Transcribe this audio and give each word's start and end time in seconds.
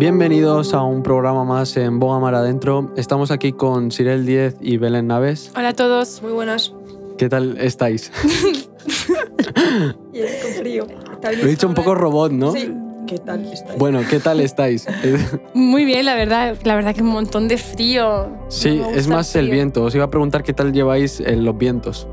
Bienvenidos 0.00 0.72
a 0.72 0.82
un 0.82 1.02
programa 1.02 1.44
más 1.44 1.76
en 1.76 2.00
Boga 2.00 2.18
Mar 2.18 2.34
Adentro. 2.34 2.90
Estamos 2.96 3.30
aquí 3.30 3.52
con 3.52 3.90
Sirel 3.90 4.24
10 4.24 4.56
y 4.62 4.78
Belén 4.78 5.08
Naves. 5.08 5.52
Hola 5.54 5.68
a 5.68 5.72
todos. 5.74 6.22
Muy 6.22 6.32
buenas. 6.32 6.72
¿Qué 7.18 7.28
tal 7.28 7.58
estáis? 7.58 8.10
Y 10.14 10.20
con 10.20 10.52
frío. 10.58 10.86
Lo 11.22 11.28
he 11.44 11.48
dicho 11.48 11.68
un 11.68 11.74
poco 11.74 11.94
robot, 11.94 12.32
¿no? 12.32 12.52
Sí. 12.52 12.74
¿Qué 13.06 13.18
tal 13.18 13.44
estáis? 13.44 13.78
Bueno, 13.78 14.00
¿qué 14.08 14.20
tal 14.20 14.40
estáis? 14.40 14.86
Muy 15.52 15.84
bien, 15.84 16.06
la 16.06 16.14
verdad. 16.14 16.56
La 16.64 16.76
verdad 16.76 16.94
que 16.94 17.02
un 17.02 17.08
montón 17.08 17.46
de 17.46 17.58
frío. 17.58 18.26
Sí, 18.48 18.78
No 18.78 18.88
es 18.88 19.06
más 19.06 19.36
el 19.36 19.50
viento. 19.50 19.84
Os 19.84 19.94
iba 19.94 20.04
a 20.06 20.10
preguntar 20.10 20.42
qué 20.42 20.54
tal 20.54 20.72
lleváis 20.72 21.20
eh, 21.20 21.36
los 21.36 21.58
vientos. 21.58 22.08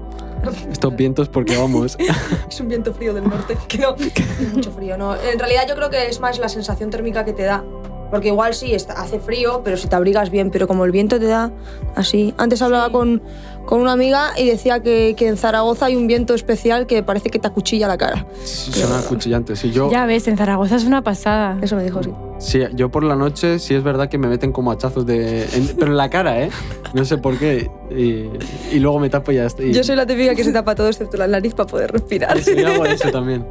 Estos 0.72 0.96
vientos 0.96 1.30
porque 1.30 1.58
vamos. 1.58 1.98
Es 2.50 2.60
un 2.62 2.70
viento 2.70 2.94
frío 2.94 3.14
del 3.14 3.28
norte. 3.28 3.58
Que 3.68 3.80
no. 3.80 3.96
Mucho 4.54 4.72
frío, 4.72 4.98
¿no? 4.98 5.16
En 5.16 5.40
realidad 5.40 5.64
yo 5.68 5.76
creo 5.76 5.90
que 5.90 6.08
es 6.08 6.20
más 6.20 6.40
la 6.40 6.50
sensación 6.50 6.90
térmica 6.90 7.25
que 7.25 7.33
te 7.33 7.43
da. 7.43 7.64
Porque 8.10 8.29
igual 8.29 8.54
sí, 8.54 8.74
está- 8.74 8.93
hace 8.93 9.20
frío, 9.20 9.61
pero 9.64 9.75
si 9.78 9.88
te 9.88 9.96
abrigas 9.96 10.29
bien, 10.29 10.50
pero 10.52 10.68
como 10.68 10.86
el 10.86 10.92
viento 10.92 11.20
te 11.20 11.25
da 11.28 11.52
así. 11.96 12.33
Antes 12.38 12.61
hablaba 12.61 12.86
Sí. 12.88 12.92
con, 12.93 13.21
con 13.66 13.82
una 13.82 13.92
amiga 13.92 14.30
y 14.38 14.46
decía 14.47 14.82
que, 14.82 15.14
que 15.18 15.28
en 15.28 15.36
Zaragoza 15.36 15.88
hay 15.88 15.96
un 15.97 16.07
viento 16.07 16.33
especial 16.33 16.88
que 16.88 17.04
parece 17.04 17.30
que 17.30 17.38
te 17.39 17.47
acuchilla 17.47 17.88
la 17.88 17.97
cara. 17.97 18.25
Son 18.46 18.93
acuchillantes. 18.97 19.60
Sí, 19.60 19.71
yo, 19.71 19.92
Ya 19.92 20.06
ves, 20.06 20.28
en 20.30 20.38
Zaragoza 20.38 20.78
es 20.78 20.86
una 20.86 21.04
pasada. 21.04 21.57
Eso 21.61 21.75
me 21.75 21.83
dijo, 21.83 22.02
sí. 22.02 22.11
sí, 22.38 22.60
yo 22.75 22.89
por 22.89 23.04
la 23.04 23.16
noche 23.18 23.60
sí 23.60 23.74
es 23.75 23.83
verdad 23.83 24.08
que 24.08 24.18
me 24.18 24.28
meten 24.28 24.54
como 24.54 24.71
hachazos 24.71 25.05
de... 25.05 25.44
en- 25.54 25.68
pero 25.78 25.92
en 25.92 25.97
la 25.97 26.10
cara, 26.10 26.42
¿eh? 26.42 26.50
No 26.94 27.04
sé 27.04 27.18
por 27.18 27.38
qué. 27.38 27.69
Y, 27.92 28.30
y 28.74 28.80
luego 28.80 29.00
me 29.00 29.10
tapo 29.10 29.33
y 29.33 29.36
ya 29.36 29.46
está. 29.46 29.64
Y- 29.64 29.74
Yo 29.74 29.83
soy 29.83 29.97
la 29.97 30.05
típica 30.05 30.33
que 30.33 30.46
se 30.46 30.54
tapa 30.54 30.74
todo 30.75 30.88
excepto 30.88 31.18
la 31.18 31.28
nariz 31.28 31.54
para 31.54 31.68
poder 31.68 31.92
respirar. 31.92 32.39
Sí, 32.39 32.58
hago 32.64 32.86
eso 32.86 33.11
también. 33.11 33.45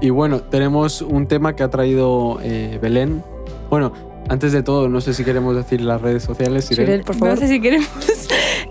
Y 0.00 0.10
bueno, 0.10 0.42
tenemos 0.42 1.02
un 1.02 1.26
tema 1.26 1.56
que 1.56 1.64
ha 1.64 1.70
traído 1.70 2.38
eh, 2.42 2.78
Belén. 2.80 3.24
Bueno, 3.70 3.92
antes 4.28 4.52
de 4.52 4.62
todo, 4.62 4.88
no 4.88 5.00
sé 5.00 5.14
si 5.14 5.24
queremos 5.24 5.54
decir 5.56 5.80
las 5.80 6.00
redes 6.00 6.22
sociales. 6.24 6.70
Irene. 6.70 7.02
Por 7.04 7.14
favor. 7.16 7.34
No 7.34 7.40
sé 7.40 7.48
si 7.48 7.60
queremos. 7.60 7.88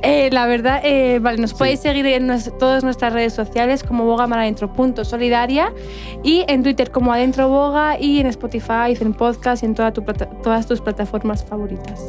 Eh, 0.01 0.29
la 0.31 0.45
verdad, 0.45 0.81
eh, 0.83 1.17
vale, 1.19 1.39
nos 1.39 1.53
podéis 1.55 1.79
seguir 1.79 2.05
en 2.05 2.29
todas 2.59 2.83
nuestras 2.83 3.11
redes 3.11 3.33
sociales 3.33 3.81
como 3.81 4.05
bogamaraadentro.solidaria 4.05 5.73
y 6.23 6.43
en 6.47 6.61
Twitter 6.61 6.91
como 6.91 7.11
Adentro 7.11 7.49
Boga 7.49 7.99
y 7.99 8.19
en 8.19 8.27
Spotify, 8.27 8.95
en 8.99 9.13
podcast 9.13 9.63
y 9.63 9.65
en 9.65 9.73
toda 9.73 9.93
tu 9.93 10.03
plata- 10.03 10.29
todas 10.43 10.67
tus 10.67 10.79
plataformas 10.81 11.43
favoritas. 11.43 12.03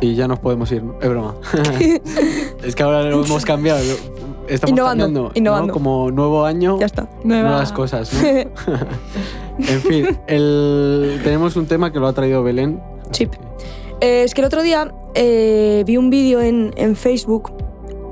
Y 0.00 0.14
ya 0.14 0.28
nos 0.28 0.38
podemos 0.38 0.70
ir, 0.72 0.82
¿no? 0.82 0.94
es 1.00 1.08
broma. 1.10 1.34
es 2.64 2.74
que 2.74 2.82
ahora 2.82 3.02
lo 3.02 3.22
hemos 3.22 3.44
cambiado. 3.44 3.80
Estamos 4.48 4.72
Innovando, 4.72 5.04
cambiando, 5.04 5.28
¿no? 5.28 5.30
innovando. 5.34 5.72
Como 5.72 6.10
nuevo 6.10 6.44
año, 6.44 6.78
Ya 6.78 6.86
está. 6.86 7.08
nuevas 7.24 7.72
cosas. 7.72 8.12
¿no? 8.12 8.28
en 9.58 9.80
fin, 9.82 10.18
el- 10.26 11.20
tenemos 11.24 11.56
un 11.56 11.66
tema 11.66 11.92
que 11.92 11.98
lo 11.98 12.06
ha 12.06 12.12
traído 12.12 12.42
Belén. 12.42 12.80
Chip. 13.10 13.32
Eh, 14.00 14.22
es 14.24 14.34
que 14.34 14.40
el 14.42 14.46
otro 14.46 14.62
día 14.62 14.92
eh, 15.14 15.82
vi 15.86 15.96
un 15.96 16.10
vídeo 16.10 16.40
en, 16.40 16.72
en 16.76 16.96
Facebook 16.96 17.52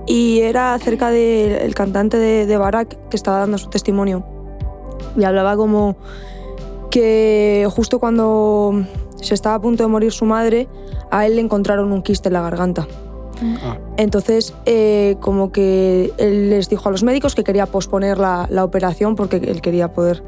y 0.06 0.40
era 0.40 0.74
acerca 0.74 1.10
del 1.10 1.74
cantante 1.74 2.16
de, 2.16 2.46
de 2.46 2.56
Barak 2.56 3.08
que 3.08 3.16
estaba 3.16 3.38
dando 3.38 3.58
su 3.58 3.68
testimonio. 3.68 4.24
Y 5.16 5.24
hablaba 5.24 5.56
como 5.56 5.96
que 6.90 7.66
justo 7.70 7.98
cuando 7.98 8.84
se 9.20 9.34
estaba 9.34 9.56
a 9.56 9.60
punto 9.60 9.82
de 9.82 9.88
morir 9.88 10.12
su 10.12 10.24
madre, 10.24 10.68
a 11.10 11.26
él 11.26 11.36
le 11.36 11.42
encontraron 11.42 11.92
un 11.92 12.02
quiste 12.02 12.28
en 12.28 12.32
la 12.34 12.42
garganta. 12.42 12.86
Ah, 13.62 13.78
Entonces, 13.96 14.54
eh, 14.66 15.16
como 15.20 15.50
que 15.52 16.12
él 16.18 16.50
les 16.50 16.68
dijo 16.68 16.88
a 16.88 16.92
los 16.92 17.02
médicos 17.02 17.34
que 17.34 17.44
quería 17.44 17.66
posponer 17.66 18.18
la, 18.18 18.46
la 18.50 18.64
operación 18.64 19.14
porque 19.16 19.36
él 19.36 19.60
quería 19.60 19.92
poder 19.92 20.22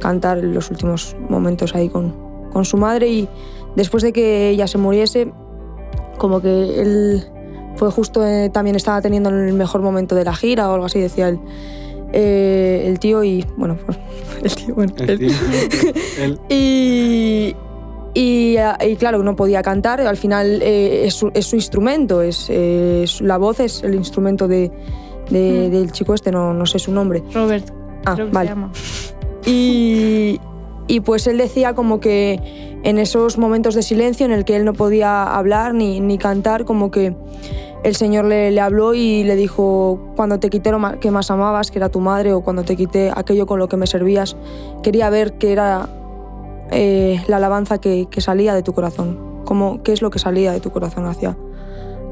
cantar 0.00 0.38
los 0.38 0.70
últimos 0.70 1.16
momentos 1.28 1.74
ahí 1.74 1.88
con, 1.88 2.14
con 2.52 2.64
su 2.64 2.76
madre 2.76 3.08
y 3.08 3.28
después 3.76 4.02
de 4.02 4.12
que 4.12 4.50
ella 4.50 4.66
se 4.66 4.78
muriese, 4.78 5.32
como 6.18 6.40
que 6.40 6.80
él 6.80 7.24
fue 7.76 7.90
justo, 7.90 8.26
eh, 8.26 8.48
también 8.50 8.76
estaba 8.76 9.00
teniendo 9.02 9.28
el 9.30 9.52
mejor 9.52 9.82
momento 9.82 10.14
de 10.14 10.24
la 10.24 10.34
gira 10.34 10.70
o 10.70 10.74
algo 10.74 10.86
así, 10.86 10.98
decía 11.00 11.28
él. 11.28 11.38
eh, 12.12 12.84
el 12.86 12.98
tío 12.98 13.22
y, 13.24 13.44
bueno, 13.56 13.76
pues, 13.84 13.98
el 14.42 14.54
tío, 14.54 14.74
bueno, 14.74 14.92
el 14.98 15.10
el- 15.10 15.18
tío. 15.18 15.30
El- 16.18 16.40
y, 16.48 17.54
y, 18.16 18.56
y 18.80 18.96
claro, 18.96 19.22
no 19.22 19.36
podía 19.36 19.62
cantar. 19.62 20.00
Al 20.00 20.16
final 20.16 20.60
eh, 20.62 21.06
es, 21.06 21.14
su, 21.14 21.30
es 21.34 21.46
su 21.46 21.56
instrumento, 21.56 22.22
es, 22.22 22.46
eh, 22.50 23.02
es- 23.04 23.20
la 23.20 23.36
voz 23.38 23.60
es 23.60 23.82
el 23.82 23.94
instrumento 23.94 24.48
de, 24.48 24.70
de- 25.30 25.68
Mm. 25.68 25.72
del 25.72 25.92
chico 25.92 26.14
este, 26.14 26.30
no, 26.32 26.54
no 26.54 26.66
sé 26.66 26.78
su 26.78 26.92
nombre. 26.92 27.22
Robert, 27.34 27.68
Ah, 28.04 28.14
que 28.16 28.24
vale. 28.24 28.48
se 28.48 28.54
llama. 28.54 28.70
Y, 29.44 30.40
y 30.88 31.00
pues 31.00 31.26
él 31.26 31.38
decía 31.38 31.74
como 31.74 32.00
que 32.00 32.40
en 32.84 32.98
esos 32.98 33.38
momentos 33.38 33.74
de 33.74 33.82
silencio 33.82 34.26
en 34.26 34.32
el 34.32 34.44
que 34.44 34.56
él 34.56 34.64
no 34.64 34.72
podía 34.72 35.24
hablar 35.24 35.74
ni, 35.74 36.00
ni 36.00 36.18
cantar, 36.18 36.64
como 36.64 36.90
que 36.90 37.14
el 37.84 37.94
Señor 37.94 38.24
le, 38.24 38.50
le 38.50 38.60
habló 38.60 38.94
y 38.94 39.22
le 39.24 39.36
dijo, 39.36 40.12
cuando 40.16 40.38
te 40.40 40.50
quité 40.50 40.70
lo 40.72 40.80
que 41.00 41.10
más 41.10 41.30
amabas, 41.30 41.70
que 41.70 41.78
era 41.78 41.88
tu 41.88 42.00
madre, 42.00 42.32
o 42.32 42.40
cuando 42.42 42.64
te 42.64 42.76
quité 42.76 43.12
aquello 43.14 43.46
con 43.46 43.58
lo 43.58 43.68
que 43.68 43.76
me 43.76 43.86
servías, 43.86 44.36
quería 44.82 45.10
ver 45.10 45.34
qué 45.34 45.52
era 45.52 45.88
eh, 46.70 47.22
la 47.28 47.36
alabanza 47.36 47.78
que, 47.78 48.08
salía 48.18 48.54
de 48.54 48.62
tu 48.62 48.72
corazón, 48.72 49.42
como, 49.44 49.82
qué 49.82 49.92
es 49.92 50.02
lo 50.02 50.10
que 50.10 50.18
salía 50.18 50.52
de 50.52 50.60
tu 50.60 50.70
corazón 50.70 51.06
hacia, 51.06 51.36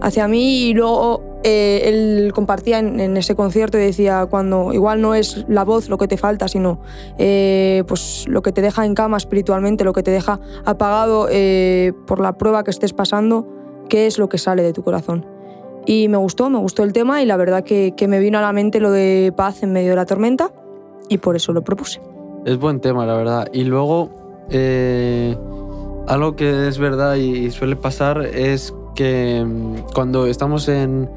hacia 0.01 0.29
mí. 0.29 0.69
Y 0.69 0.75
luego 0.75 1.41
eh, 1.43 1.83
él 1.85 2.33
compartía 2.35 2.79
en, 2.79 3.17
ese 3.17 3.35
concierto 3.35 3.79
y 3.79 3.83
decía, 3.83 4.27
cuando 4.27 4.73
igual 4.73 5.01
no 5.01 5.15
es 5.15 5.45
la 5.49 5.65
voz 5.65 5.89
lo 5.89 5.99
que 5.99 6.09
te 6.09 6.17
falta, 6.17 6.49
sino 6.49 6.81
eh, 7.19 7.85
pues 7.87 8.25
lo 8.29 8.43
que 8.43 8.53
te 8.53 8.63
deja 8.63 8.85
en 8.87 8.95
cama 8.95 9.17
espiritualmente, 9.17 9.85
lo 9.85 9.93
que 9.93 10.03
te 10.03 10.11
deja 10.11 10.41
apagado 10.65 11.29
por 12.07 12.21
la 12.21 12.39
prueba 12.39 12.65
que 12.65 12.71
estés 12.71 12.93
pasando, 12.93 13.47
qué 13.89 14.07
es 14.07 14.19
lo 14.19 14.29
que 14.29 14.39
sale 14.39 14.63
de 14.63 14.73
tu 14.73 14.83
corazón. 14.83 15.27
Y 15.87 16.09
me 16.09 16.17
gustó, 16.17 16.49
me 16.49 16.59
gustó 16.59 16.83
el 16.83 16.95
tema 16.95 17.23
y 17.23 17.27
la 17.27 17.37
verdad 17.37 17.63
que, 17.63 17.93
que 17.95 18.09
me 18.09 18.19
vino 18.19 18.39
a 18.39 18.41
la 18.41 18.53
mente 18.53 18.81
lo 18.81 18.91
de 18.91 19.35
paz 19.37 19.63
en 19.63 19.73
medio 19.73 19.91
de 19.91 19.97
la 19.97 20.07
tormenta 20.07 20.51
y 21.09 21.19
por 21.19 21.37
eso 21.37 21.53
lo 21.53 21.63
propuse. 21.63 22.01
Es 22.45 22.59
buen 22.59 22.81
tema, 22.81 23.07
la 23.07 23.17
verdad. 23.17 23.49
Y 23.53 23.65
luego, 23.65 24.11
eh, 24.51 25.37
algo 26.07 26.37
que 26.37 26.69
es 26.69 26.79
verdad 26.79 27.15
y 27.17 27.51
suele 27.51 27.77
pasar 27.77 28.23
es 28.23 28.75
que 28.95 29.45
mm, 29.45 29.93
cuando 29.95 30.27
estamos 30.27 30.69
en, 30.69 31.11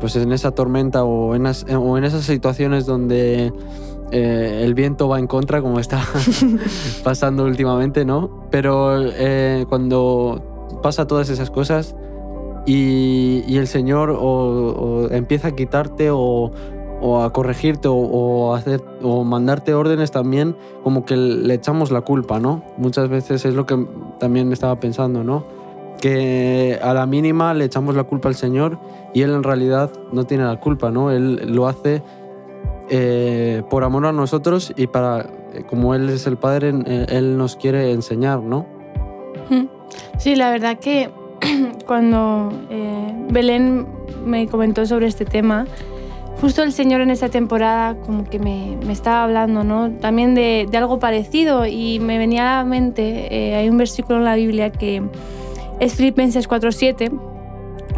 pues 0.00 0.16
en 0.16 0.32
esa 0.32 0.50
tormenta 0.52 1.04
o 1.04 1.34
en, 1.34 1.46
en 1.46 2.04
esas 2.04 2.24
situaciones 2.24 2.86
donde 2.86 3.52
eh, 4.12 4.62
el 4.64 4.74
viento 4.74 5.08
va 5.08 5.18
en 5.18 5.26
contra, 5.26 5.62
como 5.62 5.80
está 5.80 6.02
pasando 7.04 7.44
últimamente, 7.44 8.04
¿no? 8.04 8.46
Pero 8.50 9.00
eh, 9.00 9.66
cuando 9.68 10.78
pasa 10.82 11.06
todas 11.06 11.30
esas 11.30 11.50
cosas 11.50 11.96
y, 12.66 13.42
y 13.46 13.56
el 13.56 13.66
Señor 13.66 14.10
o, 14.10 14.18
o 14.20 15.10
empieza 15.10 15.48
a 15.48 15.50
quitarte 15.52 16.10
o, 16.10 16.52
o 17.06 17.22
a 17.22 17.32
corregirte 17.34 17.86
o, 17.88 17.94
o 17.94 18.54
hacer 18.54 18.82
o 19.02 19.24
mandarte 19.24 19.74
órdenes 19.74 20.10
también 20.10 20.56
como 20.82 21.04
que 21.04 21.16
le 21.16 21.52
echamos 21.52 21.90
la 21.90 22.00
culpa 22.00 22.40
no 22.40 22.62
muchas 22.78 23.10
veces 23.10 23.44
es 23.44 23.54
lo 23.54 23.66
que 23.66 23.86
también 24.18 24.50
estaba 24.52 24.80
pensando 24.80 25.22
no 25.22 25.44
que 26.00 26.78
a 26.82 26.94
la 26.94 27.04
mínima 27.04 27.52
le 27.52 27.66
echamos 27.66 27.94
la 27.94 28.04
culpa 28.04 28.30
al 28.30 28.34
señor 28.34 28.78
y 29.12 29.20
él 29.20 29.32
en 29.32 29.42
realidad 29.42 29.90
no 30.12 30.24
tiene 30.24 30.44
la 30.44 30.58
culpa 30.60 30.90
no 30.90 31.10
él 31.10 31.54
lo 31.54 31.68
hace 31.68 32.02
eh, 32.88 33.62
por 33.68 33.84
amor 33.84 34.06
a 34.06 34.12
nosotros 34.12 34.72
y 34.74 34.86
para 34.86 35.26
eh, 35.52 35.64
como 35.68 35.94
él 35.94 36.08
es 36.08 36.26
el 36.26 36.38
padre 36.38 36.72
eh, 36.86 37.06
él 37.10 37.36
nos 37.36 37.56
quiere 37.56 37.92
enseñar 37.92 38.40
no. 38.40 38.66
Sí, 40.18 40.36
la 40.36 40.50
verdad 40.50 40.78
que 40.78 41.10
cuando 41.86 42.50
eh, 42.70 43.26
Belén 43.30 43.86
me 44.24 44.46
comentó 44.48 44.86
sobre 44.86 45.06
este 45.06 45.24
tema, 45.24 45.66
justo 46.40 46.62
el 46.62 46.72
Señor 46.72 47.00
en 47.00 47.10
esa 47.10 47.28
temporada 47.28 47.96
como 47.96 48.24
que 48.24 48.38
me, 48.38 48.76
me 48.84 48.92
estaba 48.92 49.24
hablando, 49.24 49.64
¿no? 49.64 49.90
También 49.92 50.34
de, 50.34 50.66
de 50.70 50.78
algo 50.78 50.98
parecido 50.98 51.66
y 51.66 52.00
me 52.00 52.18
venía 52.18 52.58
a 52.58 52.62
la 52.62 52.68
mente, 52.68 53.28
eh, 53.30 53.54
hay 53.56 53.68
un 53.68 53.76
versículo 53.76 54.18
en 54.18 54.24
la 54.24 54.34
Biblia 54.34 54.70
que 54.70 55.02
es 55.80 55.94
Filipenses 55.94 56.48
4.7, 56.48 57.10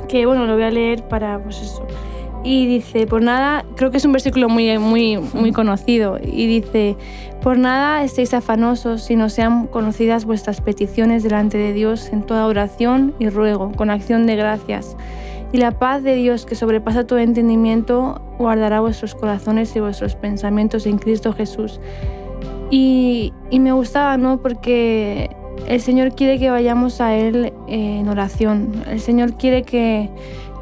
que 0.08 0.26
bueno, 0.26 0.46
lo 0.46 0.54
voy 0.54 0.64
a 0.64 0.70
leer 0.70 1.02
para 1.08 1.38
pues 1.42 1.60
eso. 1.60 1.86
Y 2.44 2.66
dice, 2.66 3.08
por 3.08 3.22
nada, 3.22 3.64
creo 3.74 3.90
que 3.90 3.96
es 3.96 4.04
un 4.04 4.12
versículo 4.12 4.48
muy, 4.48 4.78
muy, 4.78 5.16
muy 5.16 5.50
conocido, 5.50 6.18
y 6.22 6.46
dice, 6.46 6.96
por 7.42 7.58
nada 7.58 8.04
estéis 8.04 8.34
afanosos, 8.34 9.02
sino 9.02 9.28
sean 9.30 9.66
conocidas 9.66 10.24
vuestras 10.24 10.60
peticiones 10.60 11.24
delante 11.24 11.58
de 11.58 11.72
Dios 11.72 12.10
en 12.12 12.22
toda 12.22 12.46
oración 12.46 13.14
y 13.18 13.30
ruego, 13.30 13.72
con 13.72 13.90
acción 13.90 14.26
de 14.26 14.36
gracias. 14.36 14.96
Y 15.52 15.58
la 15.58 15.72
paz 15.78 16.02
de 16.02 16.14
Dios, 16.14 16.44
que 16.44 16.54
sobrepasa 16.54 17.06
todo 17.06 17.18
entendimiento, 17.18 18.20
guardará 18.38 18.80
vuestros 18.80 19.14
corazones 19.14 19.74
y 19.76 19.80
vuestros 19.80 20.16
pensamientos 20.16 20.86
en 20.86 20.98
Cristo 20.98 21.32
Jesús. 21.32 21.80
Y, 22.70 23.32
y 23.50 23.60
me 23.60 23.72
gustaba, 23.72 24.16
¿no? 24.16 24.42
Porque 24.42 25.30
el 25.66 25.80
Señor 25.80 26.14
quiere 26.14 26.38
que 26.38 26.50
vayamos 26.50 27.00
a 27.00 27.14
Él 27.14 27.52
eh, 27.68 27.98
en 28.00 28.08
oración. 28.08 28.84
El 28.88 29.00
Señor 29.00 29.34
quiere 29.34 29.62
que, 29.62 30.10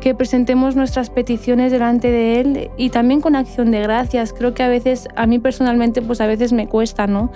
que 0.00 0.14
presentemos 0.14 0.76
nuestras 0.76 1.11
peticiones 1.11 1.73
delante 1.73 2.11
de 2.11 2.41
Él 2.41 2.70
y 2.76 2.91
también 2.91 3.20
con 3.20 3.37
acción 3.37 3.70
de 3.70 3.81
gracias. 3.81 4.32
Creo 4.32 4.55
que 4.55 4.62
a 4.62 4.69
veces, 4.69 5.08
a 5.17 5.26
mí 5.26 5.38
personalmente, 5.38 6.02
pues 6.02 6.20
a 6.20 6.26
veces 6.26 6.52
me 6.52 6.69
cuesta, 6.69 7.06
¿no? 7.06 7.32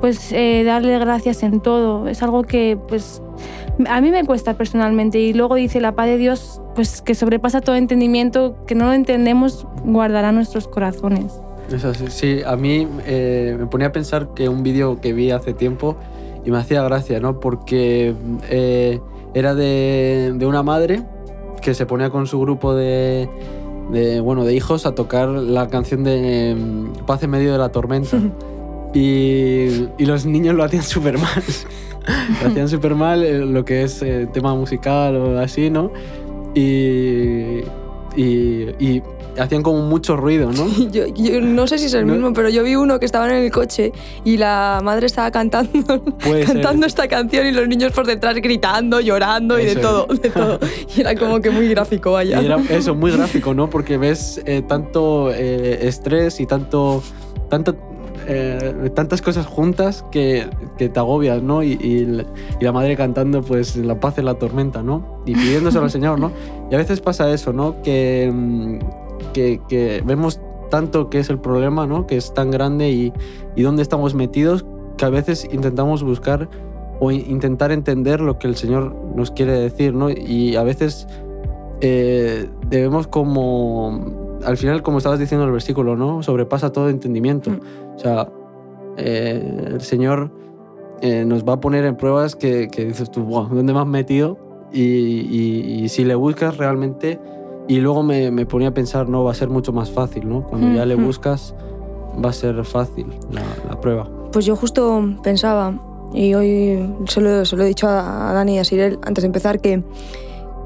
Pues 0.00 0.32
eh, 0.32 0.62
darle 0.64 0.98
gracias 0.98 1.42
en 1.42 1.60
todo. 1.60 2.08
Es 2.08 2.22
algo 2.22 2.42
que, 2.42 2.78
pues, 2.88 3.22
a 3.88 4.00
mí 4.00 4.10
me 4.10 4.24
cuesta 4.24 4.54
personalmente. 4.54 5.20
Y 5.20 5.32
luego 5.32 5.54
dice 5.54 5.80
la 5.80 5.92
paz 5.92 6.06
de 6.06 6.18
Dios, 6.18 6.60
pues 6.74 7.02
que 7.02 7.14
sobrepasa 7.14 7.60
todo 7.60 7.76
entendimiento, 7.76 8.56
que 8.66 8.74
no 8.74 8.86
lo 8.86 8.92
entendemos, 8.92 9.66
guardará 9.84 10.32
nuestros 10.32 10.68
corazones. 10.68 11.40
Sí. 12.08 12.40
a 12.46 12.56
mí 12.56 12.88
eh, 13.06 13.54
me 13.58 13.66
ponía 13.66 13.88
a 13.88 13.92
pensar 13.92 14.32
que 14.34 14.48
un 14.48 14.62
vídeo 14.62 15.00
que 15.00 15.12
vi 15.12 15.30
hace 15.30 15.52
tiempo 15.52 15.96
y 16.48 16.50
me 16.50 16.56
hacía 16.56 16.82
gracia, 16.82 17.20
¿no? 17.20 17.40
Porque 17.40 18.14
eh, 18.48 19.00
era 19.34 19.54
de, 19.54 20.32
de, 20.34 20.46
una 20.46 20.62
madre 20.62 21.02
que 21.60 21.74
se 21.74 21.84
ponía 21.84 22.08
con 22.08 22.26
su 22.26 22.40
grupo 22.40 22.74
de, 22.74 23.28
de, 23.92 24.20
bueno, 24.20 24.46
de 24.46 24.54
hijos 24.54 24.86
a 24.86 24.94
tocar 24.94 25.28
la 25.28 25.68
canción 25.68 26.04
de 26.04 26.56
mm, 26.58 27.04
Paz 27.04 27.22
en 27.22 27.30
medio 27.32 27.52
de 27.52 27.58
la 27.58 27.68
tormenta. 27.68 28.16
y, 28.94 29.88
y, 29.98 30.06
los 30.06 30.24
niños 30.24 30.54
lo 30.54 30.64
hacían 30.64 30.82
súper 30.82 31.18
mal. 31.18 31.44
lo 32.42 32.48
hacían 32.48 32.70
súper 32.70 32.94
mal 32.94 33.22
eh, 33.22 33.44
lo 33.44 33.66
que 33.66 33.82
es 33.82 34.02
tema 34.32 34.54
musical 34.54 35.16
o 35.16 35.38
así, 35.38 35.68
¿no? 35.68 35.92
Y, 36.54 37.60
y, 38.18 38.74
y 38.84 39.02
hacían 39.38 39.62
como 39.62 39.80
mucho 39.82 40.16
ruido, 40.16 40.50
¿no? 40.50 40.66
yo, 40.90 41.06
yo, 41.06 41.40
no 41.40 41.68
sé 41.68 41.78
si 41.78 41.86
es 41.86 41.94
el 41.94 42.04
¿No? 42.04 42.14
mismo, 42.14 42.32
pero 42.32 42.48
yo 42.48 42.64
vi 42.64 42.74
uno 42.74 42.98
que 42.98 43.06
estaba 43.06 43.28
en 43.28 43.44
el 43.44 43.50
coche 43.52 43.92
y 44.24 44.36
la 44.36 44.80
madre 44.82 45.06
estaba 45.06 45.30
cantando, 45.30 46.02
cantando 46.46 46.86
esta 46.86 47.06
canción 47.06 47.46
y 47.46 47.52
los 47.52 47.68
niños 47.68 47.92
por 47.92 48.06
detrás 48.06 48.34
gritando, 48.36 49.00
llorando 49.00 49.56
eso 49.56 49.72
y 49.72 49.74
de 49.76 49.80
todo, 49.80 50.06
de 50.06 50.30
todo. 50.30 50.58
Y 50.96 51.00
era 51.00 51.14
como 51.14 51.40
que 51.40 51.50
muy 51.50 51.68
gráfico, 51.68 52.12
vaya. 52.12 52.42
Y 52.42 52.46
era 52.46 52.58
eso, 52.70 52.94
muy 52.94 53.12
gráfico, 53.12 53.54
¿no? 53.54 53.70
Porque 53.70 53.98
ves 53.98 54.40
eh, 54.44 54.62
tanto 54.66 55.30
eh, 55.32 55.86
estrés 55.86 56.40
y 56.40 56.46
tanto, 56.46 57.02
tanto 57.48 57.76
eh, 58.28 58.90
tantas 58.94 59.22
cosas 59.22 59.46
juntas 59.46 60.04
que, 60.10 60.48
te 60.76 60.92
agobias, 60.98 61.42
¿no? 61.42 61.62
Y, 61.62 62.24
la 62.60 62.72
madre 62.72 62.96
cantando, 62.96 63.42
pues, 63.42 63.76
la 63.76 63.98
paz 63.98 64.18
en 64.18 64.26
la 64.26 64.34
tormenta, 64.34 64.82
¿no? 64.82 65.22
Y 65.26 65.34
pidiéndoselo 65.34 65.84
al 65.84 65.90
Señor, 65.90 66.20
¿no? 66.20 66.30
Y 66.70 66.74
a 66.74 66.78
veces 66.78 67.00
pasa 67.00 67.32
eso, 67.32 67.52
¿no? 67.52 67.80
Que, 67.82 68.30
mm, 68.32 68.78
que, 69.32 69.60
que, 69.68 70.02
vemos 70.04 70.40
tanto 70.70 71.08
que 71.08 71.20
es 71.20 71.30
el 71.30 71.38
problema, 71.38 71.86
¿no? 71.86 72.06
Que 72.06 72.16
es 72.16 72.34
tan 72.34 72.50
grande 72.50 72.90
y, 72.90 73.12
y 73.56 73.62
dónde 73.62 73.82
estamos 73.82 74.14
metidos, 74.14 74.66
que 74.98 75.06
a 75.06 75.10
veces 75.10 75.48
intentamos 75.50 76.02
buscar 76.02 76.48
o 77.00 77.10
intentar 77.10 77.72
entender 77.72 78.20
lo 78.20 78.38
que 78.38 78.48
el 78.48 78.56
Señor 78.56 78.94
nos 79.14 79.30
quiere 79.30 79.52
decir, 79.52 79.94
¿no? 79.94 80.10
Y 80.10 80.56
a 80.56 80.62
veces 80.64 81.06
eh, 81.80 82.48
debemos 82.66 83.06
como 83.06 84.27
al 84.44 84.56
final, 84.56 84.82
como 84.82 84.98
estabas 84.98 85.18
diciendo 85.18 85.44
el 85.44 85.52
versículo, 85.52 85.96
¿no? 85.96 86.22
Sobrepasa 86.22 86.72
todo 86.72 86.88
entendimiento. 86.88 87.50
Mm. 87.50 87.60
O 87.96 87.98
sea, 87.98 88.28
eh, 88.96 89.66
el 89.66 89.80
Señor 89.80 90.30
eh, 91.00 91.24
nos 91.24 91.44
va 91.44 91.54
a 91.54 91.60
poner 91.60 91.84
en 91.84 91.96
pruebas 91.96 92.36
que, 92.36 92.68
que 92.68 92.84
dices 92.84 93.10
tú, 93.10 93.22
wow, 93.24 93.48
¿dónde 93.48 93.72
me 93.72 93.80
has 93.80 93.86
metido? 93.86 94.38
Y, 94.72 94.82
y, 94.82 95.82
y, 95.84 95.88
si 95.88 96.04
le 96.04 96.14
buscas 96.14 96.58
realmente, 96.58 97.18
y 97.68 97.80
luego 97.80 98.02
me, 98.02 98.30
me, 98.30 98.44
ponía 98.44 98.68
a 98.68 98.74
pensar, 98.74 99.08
no, 99.08 99.24
va 99.24 99.30
a 99.30 99.34
ser 99.34 99.48
mucho 99.48 99.72
más 99.72 99.90
fácil, 99.90 100.28
¿no? 100.28 100.42
Cuando 100.42 100.66
mm 100.66 100.70
-hmm. 100.70 100.76
ya 100.76 100.86
le 100.86 100.94
buscas, 100.94 101.54
va 102.22 102.30
a 102.30 102.32
ser 102.32 102.62
fácil 102.64 103.06
la, 103.30 103.42
la, 103.68 103.80
prueba. 103.80 104.06
Pues 104.30 104.44
yo 104.44 104.56
justo 104.56 105.02
pensaba, 105.22 105.72
y 106.12 106.34
hoy 106.34 106.86
se 107.06 107.20
lo, 107.20 107.44
se 107.44 107.56
lo 107.56 107.64
he 107.64 107.66
dicho 107.68 107.88
a, 107.88 108.30
a 108.30 108.34
Dani 108.34 108.56
y 108.56 108.58
a 108.58 108.64
Sirel 108.64 108.98
antes 109.06 109.22
de 109.22 109.26
empezar, 109.26 109.60
que 109.60 109.82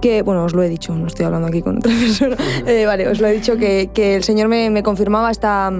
que, 0.02 0.20
bueno, 0.20 0.44
os 0.44 0.52
lo 0.52 0.62
he 0.62 0.68
dicho, 0.68 0.94
no 0.94 1.06
estoy 1.06 1.24
hablando 1.24 1.48
aquí 1.48 1.62
con 1.62 1.78
otra 1.78 1.92
persona, 1.98 2.36
eh, 2.66 2.84
vale, 2.84 3.08
os 3.08 3.20
lo 3.20 3.28
he 3.28 3.32
dicho 3.32 3.56
que, 3.56 3.90
que 3.94 4.16
el 4.16 4.24
Señor 4.24 4.48
me, 4.48 4.68
me, 4.68 4.82
confirmaba 4.82 5.30
esta, 5.30 5.72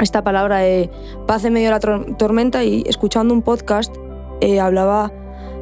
esta 0.00 0.24
palabra 0.24 0.58
de 0.58 0.88
paz 1.26 1.44
en 1.44 1.52
medio 1.52 1.74
de 1.74 1.78
la 1.78 2.16
tormenta 2.16 2.64
y 2.64 2.84
escuchando 2.86 3.34
un 3.34 3.42
podcast 3.42 3.94
eh, 4.40 4.60
hablaba 4.60 5.12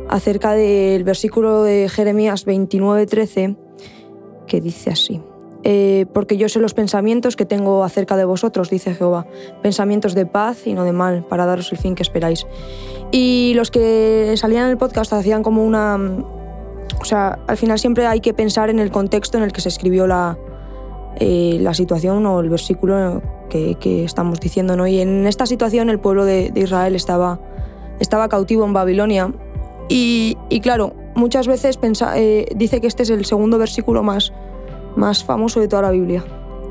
acerca 0.08 0.52
del 0.52 1.02
versículo 1.04 1.62
de 1.62 1.88
Jeremías 1.88 2.46
29:13 2.46 3.56
que 4.46 4.60
dice 4.60 4.90
así. 4.90 5.22
Eh, 5.62 6.06
porque 6.14 6.38
yo 6.38 6.48
sé 6.48 6.58
los 6.58 6.72
pensamientos 6.72 7.36
que 7.36 7.44
tengo 7.44 7.84
acerca 7.84 8.16
de 8.16 8.24
vosotros, 8.24 8.70
dice 8.70 8.94
Jehová, 8.94 9.26
pensamientos 9.62 10.14
de 10.14 10.24
paz 10.24 10.66
y 10.66 10.72
no 10.72 10.84
de 10.84 10.92
mal, 10.92 11.24
para 11.26 11.44
daros 11.44 11.70
el 11.72 11.78
fin 11.78 11.94
que 11.94 12.02
esperáis. 12.02 12.46
Y 13.12 13.52
los 13.54 13.70
que 13.70 14.34
salían 14.36 14.64
en 14.64 14.70
el 14.70 14.78
podcast 14.78 15.12
hacían 15.12 15.42
como 15.42 15.62
una, 15.62 15.98
o 17.00 17.04
sea, 17.04 17.38
al 17.46 17.56
final 17.56 17.78
siempre 17.78 18.06
hay 18.06 18.20
que 18.20 18.34
pensar 18.34 18.70
en 18.70 18.78
el 18.78 18.90
contexto 18.90 19.38
en 19.38 19.44
el 19.44 19.52
que 19.52 19.60
se 19.60 19.68
escribió 19.68 20.06
la, 20.06 20.38
eh, 21.16 21.58
la 21.60 21.74
situación 21.74 22.26
o 22.26 22.40
el 22.40 22.50
versículo 22.50 23.22
que, 23.48 23.76
que, 23.80 24.04
estamos 24.04 24.38
diciendo. 24.40 24.76
¿no? 24.76 24.86
Y 24.86 25.00
en 25.00 25.26
esta 25.26 25.46
situación 25.46 25.90
el 25.90 25.98
pueblo 25.98 26.24
de, 26.24 26.50
de 26.50 26.60
Israel 26.60 26.94
estaba, 26.94 27.40
estaba 27.98 28.28
cautivo 28.28 28.64
en 28.64 28.72
Babilonia. 28.72 29.32
Y, 29.88 30.36
y 30.50 30.60
claro, 30.60 30.94
muchas 31.14 31.46
veces 31.46 31.76
pensa, 31.76 32.18
eh, 32.18 32.46
dice 32.54 32.80
que 32.80 32.86
este 32.86 33.02
es 33.02 33.10
el 33.10 33.24
segundo 33.24 33.58
versículo 33.58 34.02
más, 34.02 34.32
más 34.96 35.24
famoso 35.24 35.60
de 35.60 35.68
toda 35.68 35.82
la 35.82 35.90
Biblia. 35.90 36.24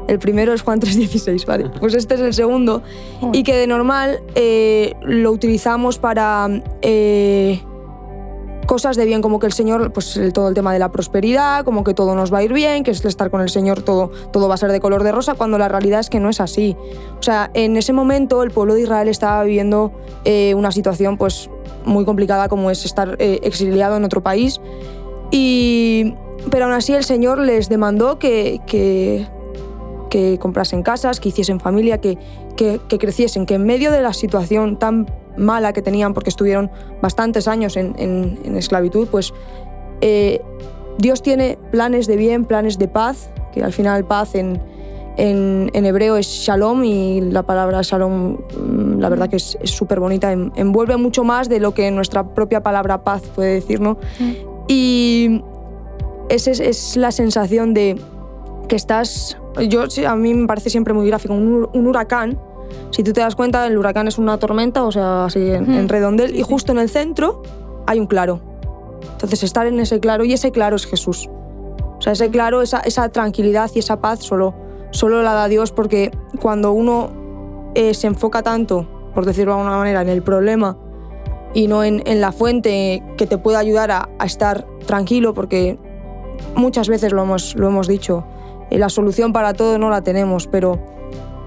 El 0.07 0.17
primero 0.17 0.53
es 0.53 0.63
Juan 0.63 0.79
3:16, 0.79 1.45
¿vale? 1.45 1.69
Pues 1.79 1.93
este 1.93 2.15
es 2.15 2.21
el 2.21 2.33
segundo. 2.33 2.81
Y 3.31 3.43
que 3.43 3.55
de 3.55 3.67
normal 3.67 4.21
eh, 4.35 4.93
lo 5.03 5.31
utilizamos 5.31 5.99
para 5.99 6.47
eh, 6.81 7.61
cosas 8.69 8.95
de 8.95 9.05
bien, 9.05 9.23
como 9.23 9.39
que 9.39 9.47
el 9.47 9.51
Señor, 9.51 9.91
pues 9.91 10.19
todo 10.31 10.47
el 10.47 10.53
tema 10.53 10.71
de 10.71 10.77
la 10.77 10.91
prosperidad, 10.91 11.65
como 11.65 11.83
que 11.83 11.95
todo 11.95 12.13
nos 12.13 12.31
va 12.31 12.37
a 12.37 12.43
ir 12.43 12.53
bien, 12.53 12.83
que 12.83 12.91
es 12.91 13.03
estar 13.03 13.31
con 13.31 13.41
el 13.41 13.49
Señor 13.49 13.81
todo, 13.81 14.11
todo 14.31 14.47
va 14.47 14.53
a 14.53 14.57
ser 14.57 14.71
de 14.71 14.79
color 14.79 15.01
de 15.03 15.11
rosa, 15.11 15.33
cuando 15.33 15.57
la 15.57 15.67
realidad 15.67 16.01
es 16.01 16.11
que 16.11 16.19
no 16.19 16.29
es 16.29 16.39
así. 16.39 16.77
O 17.19 17.23
sea, 17.23 17.49
en 17.55 17.77
ese 17.77 17.93
momento 17.93 18.43
el 18.43 18.51
pueblo 18.51 18.75
de 18.75 18.81
Israel 18.81 19.07
estaba 19.07 19.43
viviendo 19.43 19.91
eh, 20.23 20.53
una 20.53 20.71
situación 20.71 21.17
pues 21.17 21.49
muy 21.83 22.05
complicada 22.05 22.47
como 22.47 22.69
es 22.69 22.85
estar 22.85 23.15
eh, 23.17 23.39
exiliado 23.41 23.97
en 23.97 24.03
otro 24.03 24.21
país. 24.21 24.61
Y, 25.31 26.13
pero 26.51 26.65
aún 26.65 26.75
así 26.75 26.93
el 26.93 27.03
Señor 27.03 27.39
les 27.39 27.69
demandó 27.69 28.19
que, 28.19 28.61
que, 28.67 29.25
que 30.11 30.37
comprasen 30.37 30.83
casas, 30.83 31.19
que 31.19 31.29
hiciesen 31.29 31.59
familia, 31.59 31.97
que, 31.97 32.19
que, 32.55 32.79
que 32.87 32.99
creciesen, 32.99 33.47
que 33.47 33.55
en 33.55 33.65
medio 33.65 33.91
de 33.91 34.03
la 34.03 34.13
situación 34.13 34.77
tan 34.77 35.07
mala 35.39 35.73
que 35.73 35.81
tenían 35.81 36.13
porque 36.13 36.29
estuvieron 36.29 36.69
bastantes 37.01 37.47
años 37.47 37.77
en, 37.77 37.95
en, 37.97 38.39
en 38.43 38.57
esclavitud, 38.57 39.07
pues 39.07 39.33
eh, 40.01 40.41
Dios 40.97 41.21
tiene 41.21 41.57
planes 41.71 42.07
de 42.07 42.17
bien, 42.17 42.45
planes 42.45 42.77
de 42.77 42.87
paz, 42.87 43.31
que 43.53 43.63
al 43.63 43.73
final 43.73 44.05
paz 44.05 44.35
en, 44.35 44.61
en, 45.17 45.69
en 45.73 45.85
hebreo 45.85 46.17
es 46.17 46.27
shalom 46.27 46.83
y 46.83 47.21
la 47.21 47.43
palabra 47.43 47.81
shalom 47.81 48.33
mm, 48.33 48.99
la 48.99 49.09
verdad 49.09 49.29
que 49.29 49.37
es 49.37 49.57
súper 49.63 49.99
bonita, 49.99 50.31
envuelve 50.31 50.97
mucho 50.97 51.23
más 51.23 51.49
de 51.49 51.59
lo 51.59 51.73
que 51.73 51.89
nuestra 51.91 52.33
propia 52.33 52.61
palabra 52.61 53.03
paz 53.03 53.23
puede 53.33 53.53
decir, 53.55 53.79
¿no? 53.79 53.97
Mm. 54.19 54.33
Y 54.67 55.41
esa 56.29 56.51
es, 56.51 56.59
es, 56.59 56.97
la 56.97 57.11
sensación 57.11 57.73
de 57.73 57.99
que 58.67 58.75
estás, 58.75 59.37
yo 59.67 59.85
a 60.07 60.15
mí 60.15 60.33
me 60.33 60.47
parece 60.47 60.69
siempre 60.69 60.93
muy 60.93 61.07
gráfico, 61.07 61.33
un, 61.33 61.67
un 61.73 61.87
huracán 61.87 62.37
si 62.91 63.03
tú 63.03 63.13
te 63.13 63.21
das 63.21 63.35
cuenta, 63.35 63.65
el 63.67 63.77
huracán 63.77 64.07
es 64.07 64.17
una 64.17 64.37
tormenta, 64.37 64.83
o 64.83 64.91
sea, 64.91 65.25
así 65.25 65.39
en, 65.39 65.71
en 65.71 65.89
redondel, 65.89 66.35
y 66.35 66.41
justo 66.41 66.71
en 66.71 66.79
el 66.79 66.89
centro 66.89 67.41
hay 67.87 67.99
un 67.99 68.07
claro. 68.07 68.41
Entonces, 69.11 69.43
estar 69.43 69.67
en 69.67 69.79
ese 69.79 69.99
claro, 69.99 70.25
y 70.25 70.33
ese 70.33 70.51
claro 70.51 70.75
es 70.75 70.85
Jesús. 70.85 71.29
O 71.99 72.01
sea, 72.01 72.13
ese 72.13 72.29
claro, 72.29 72.61
esa, 72.61 72.79
esa 72.79 73.09
tranquilidad 73.09 73.69
y 73.75 73.79
esa 73.79 73.99
paz 73.99 74.19
solo, 74.19 74.55
solo 74.91 75.21
la 75.21 75.33
da 75.33 75.49
Dios 75.49 75.71
porque 75.71 76.11
cuando 76.39 76.71
uno 76.71 77.71
eh, 77.75 77.93
se 77.93 78.07
enfoca 78.07 78.41
tanto, 78.41 78.87
por 79.13 79.25
decirlo 79.25 79.53
de 79.53 79.59
alguna 79.59 79.77
manera, 79.77 80.01
en 80.01 80.09
el 80.09 80.23
problema 80.23 80.77
y 81.53 81.67
no 81.67 81.83
en, 81.83 82.01
en 82.05 82.21
la 82.21 82.31
fuente 82.31 83.03
que 83.17 83.27
te 83.27 83.37
puede 83.37 83.57
ayudar 83.57 83.91
a, 83.91 84.09
a, 84.17 84.25
estar 84.25 84.65
tranquilo, 84.85 85.33
porque 85.33 85.77
muchas 86.55 86.87
veces 86.87 87.11
lo 87.11 87.23
hemos, 87.23 87.55
lo 87.55 87.67
hemos 87.67 87.87
dicho, 87.87 88.23
eh, 88.69 88.77
la 88.77 88.87
solución 88.87 89.33
para 89.33 89.53
todo 89.53 89.77
no 89.77 89.89
la 89.89 90.01
tenemos, 90.01 90.47
pero 90.47 90.79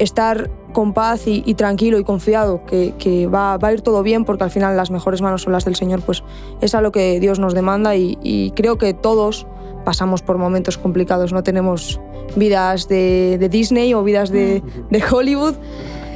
estar 0.02 0.50
con 0.72 0.94
paz 0.94 1.26
y, 1.26 1.54
tranquilo 1.54 1.98
y 1.98 2.04
confiado 2.04 2.64
que, 2.66 3.28
va, 3.32 3.58
a 3.60 3.72
ir 3.72 3.82
todo 3.82 4.02
bien 4.02 4.24
porque 4.24 4.44
al 4.44 4.50
final 4.50 4.76
las 4.76 4.90
mejores 4.90 5.22
manos 5.22 5.42
son 5.42 5.52
las 5.52 5.64
del 5.64 5.76
Señor, 5.76 6.00
pues 6.02 6.24
es 6.60 6.74
a 6.74 6.80
lo 6.80 6.92
que 6.92 7.20
Dios 7.20 7.38
nos 7.38 7.54
demanda 7.54 7.94
y, 7.94 8.52
creo 8.56 8.78
que 8.78 8.94
todos 8.94 9.46
pasamos 9.84 10.22
por 10.22 10.38
momentos 10.38 10.78
complicados, 10.78 11.32
no 11.32 11.42
tenemos 11.42 12.00
vidas 12.36 12.88
de, 12.88 13.48
Disney 13.50 13.94
o 13.94 14.02
vidas 14.02 14.30
de, 14.30 14.62
Hollywood, 15.10 15.54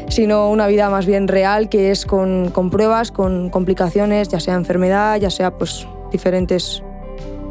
sino 0.08 0.50
una 0.50 0.66
vida 0.66 0.88
más 0.90 1.06
bien 1.06 1.28
real 1.28 1.68
que 1.68 1.90
es 1.90 2.06
con, 2.06 2.50
pruebas, 2.70 3.12
con 3.12 3.50
complicaciones, 3.50 4.28
ya 4.28 4.40
sea 4.40 4.54
enfermedad, 4.54 5.20
ya 5.20 5.30
sea 5.30 5.56
pues 5.56 5.86
diferentes 6.10 6.82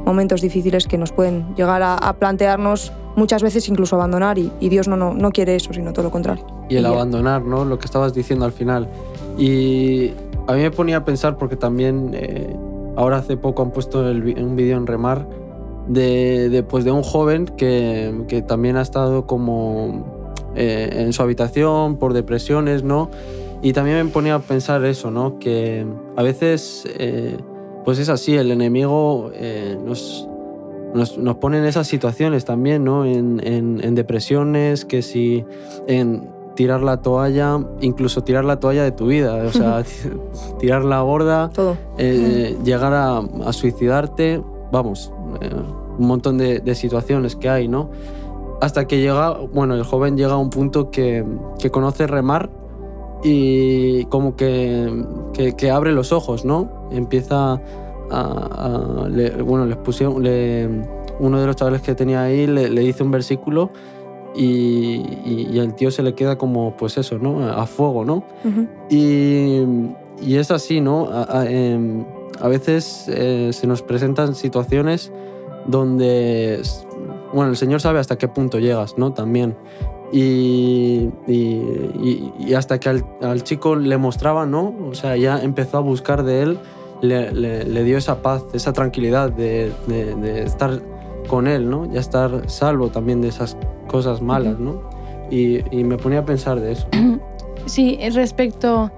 momentos 0.05 0.41
difíciles 0.41 0.87
que 0.87 0.97
nos 0.97 1.11
pueden 1.11 1.55
llegar 1.55 1.81
a 1.83 2.13
plantearnos 2.13 2.91
muchas 3.15 3.41
veces 3.43 3.67
incluso 3.69 3.95
abandonar 3.95 4.37
y, 4.37 4.51
y 4.59 4.69
Dios 4.69 4.87
no, 4.87 4.95
no, 4.95 5.13
no, 5.13 5.31
quiere 5.31 5.55
eso, 5.55 5.73
sino 5.73 5.93
todo 5.93 6.03
lo 6.03 6.11
contrario. 6.11 6.45
Y 6.69 6.75
el 6.75 6.83
y 6.83 6.85
abandonar, 6.87 7.43
¿no? 7.43 7.65
Lo 7.65 7.79
que 7.79 7.85
estabas 7.85 8.13
diciendo 8.13 8.45
al 8.45 8.51
final. 8.51 8.89
Y 9.37 10.11
a 10.47 10.53
mí 10.53 10.61
me 10.61 10.71
ponía 10.71 10.97
a 10.97 11.05
pensar 11.05 11.37
porque 11.37 11.55
también 11.55 12.11
eh, 12.13 12.55
ahora 12.95 13.17
hace 13.17 13.37
poco 13.37 13.63
han 13.63 13.71
puesto 13.71 14.09
el, 14.09 14.23
un 14.41 14.55
vídeo 14.55 14.77
en 14.77 14.87
Remar 14.87 15.27
de, 15.87 16.49
de, 16.49 16.63
pues 16.63 16.83
de 16.83 16.91
un 16.91 17.03
joven 17.03 17.45
que, 17.45 18.23
que 18.27 18.41
también 18.41 18.77
ha 18.77 18.81
estado 18.81 19.27
como 19.27 20.15
eh, 20.55 20.89
en 21.01 21.13
su 21.13 21.21
habitación 21.21 21.97
por 21.97 22.13
depresiones, 22.13 22.83
¿no? 22.83 23.09
Y 23.61 23.73
también 23.73 24.05
me 24.05 24.11
ponía 24.11 24.35
a 24.35 24.39
pensar 24.39 24.83
eso, 24.85 25.11
¿no? 25.11 25.37
Que 25.39 25.85
a 26.15 26.23
veces, 26.23 26.83
eh, 26.97 27.37
pues 27.83 27.99
es 27.99 28.09
así, 28.09 28.35
el 28.35 28.51
enemigo 28.51 29.31
eh, 29.33 29.77
nos, 29.83 30.29
nos, 30.95 31.17
nos, 31.17 31.35
pone 31.35 31.59
en 31.59 31.65
esas 31.65 31.87
situaciones 31.87 32.45
también, 32.45 32.83
¿no? 32.83 33.05
En, 33.05 33.45
en, 33.45 33.81
en, 33.83 33.95
depresiones, 33.95 34.85
que 34.85 35.01
si 35.01 35.45
en 35.87 36.29
tirar 36.55 36.81
la 36.81 37.01
toalla, 37.01 37.59
incluso 37.81 38.23
tirar 38.23 38.45
la 38.45 38.59
toalla 38.59 38.83
de 38.83 38.91
tu 38.91 39.07
vida, 39.07 39.35
o 39.45 39.51
sea, 39.51 39.83
tirar 40.59 40.83
la 40.83 41.01
borda, 41.01 41.49
Todo. 41.49 41.77
Eh, 41.97 42.57
llegar 42.63 42.93
a, 42.93 43.17
a, 43.19 43.53
suicidarte, 43.53 44.41
vamos, 44.71 45.11
eh, 45.41 45.51
un 45.99 46.07
montón 46.07 46.37
de, 46.37 46.59
de, 46.59 46.75
situaciones 46.75 47.35
que 47.35 47.49
hay, 47.49 47.67
¿no? 47.67 47.89
Hasta 48.61 48.87
que 48.87 48.99
llega, 48.99 49.37
bueno, 49.53 49.75
el 49.75 49.83
joven 49.83 50.17
llega 50.17 50.33
a 50.33 50.37
un 50.37 50.49
punto 50.49 50.89
que, 50.89 51.25
que 51.59 51.69
conoce 51.69 52.07
remar 52.07 52.49
y 53.23 54.05
como 54.05 54.35
que, 54.35 55.03
que, 55.33 55.55
que, 55.55 55.71
abre 55.71 55.91
los 55.91 56.13
ojos, 56.13 56.45
¿no? 56.45 56.87
Empieza 56.91 57.61
a... 58.21 59.03
a 59.03 59.09
le, 59.09 59.29
bueno, 59.41 59.65
les 59.65 59.77
pusieron... 59.77 60.21
Le, 60.23 60.69
uno 61.19 61.39
de 61.39 61.47
los 61.47 61.55
chavales 61.55 61.81
que 61.81 61.95
tenía 61.95 62.23
ahí 62.23 62.45
le, 62.45 62.69
le 62.69 62.81
dice 62.81 63.03
un 63.03 63.11
versículo 63.11 63.69
y, 64.35 65.01
y, 65.25 65.47
y, 65.53 65.59
el 65.59 65.73
tío 65.75 65.91
se 65.91 66.03
le 66.03 66.13
queda 66.13 66.37
como, 66.37 66.75
pues 66.75 66.97
eso, 66.97 67.17
¿no? 67.19 67.47
A 67.47 67.65
fuego, 67.67 68.03
¿no? 68.03 68.15
Uh 68.43 68.49
-huh. 68.49 68.67
y, 68.89 70.25
y, 70.29 70.35
es 70.35 70.51
así, 70.51 70.81
¿no? 70.81 71.07
A, 71.09 71.39
a, 71.39 71.45
eh, 71.47 72.05
a 72.41 72.47
veces 72.49 73.05
eh, 73.07 73.51
se 73.53 73.65
nos 73.65 73.81
presentan 73.81 74.35
situaciones 74.35 75.13
donde, 75.67 76.61
bueno, 77.33 77.51
el 77.51 77.57
Señor 77.57 77.79
sabe 77.79 77.99
hasta 77.99 78.17
qué 78.17 78.27
punto 78.27 78.59
llegas, 78.59 78.97
¿no? 78.97 79.13
También. 79.13 79.55
Y, 80.11 81.09
y, 81.27 82.33
y, 82.37 82.53
hasta 82.55 82.77
que 82.79 82.89
al, 82.89 83.05
al, 83.21 83.41
chico 83.43 83.75
le 83.77 83.97
mostraba, 83.97 84.45
¿no? 84.45 84.75
O 84.89 84.93
sea, 84.93 85.15
ya 85.15 85.41
empezó 85.41 85.77
a 85.77 85.81
buscar 85.81 86.23
de 86.23 86.43
él, 86.43 86.59
le, 87.01 87.83
dio 87.83 87.97
esa 87.97 88.21
paz, 88.21 88.43
esa 88.53 88.73
tranquilidad 88.73 89.31
de, 89.31 89.71
estar 90.43 90.81
con 91.27 91.47
él, 91.47 91.69
¿no? 91.69 91.91
Ya 91.91 91.99
estar 91.99 92.49
salvo 92.49 92.89
también 92.89 93.21
de 93.21 93.29
esas 93.29 93.57
cosas 93.87 94.21
malas, 94.21 94.59
¿no? 94.59 94.81
Y, 95.29 95.63
me 95.83 95.97
ponía 95.97 96.19
a 96.19 96.25
pensar 96.25 96.59
de 96.59 96.73
eso. 96.73 96.87
Sí, 97.65 97.97
respecto 98.13 98.91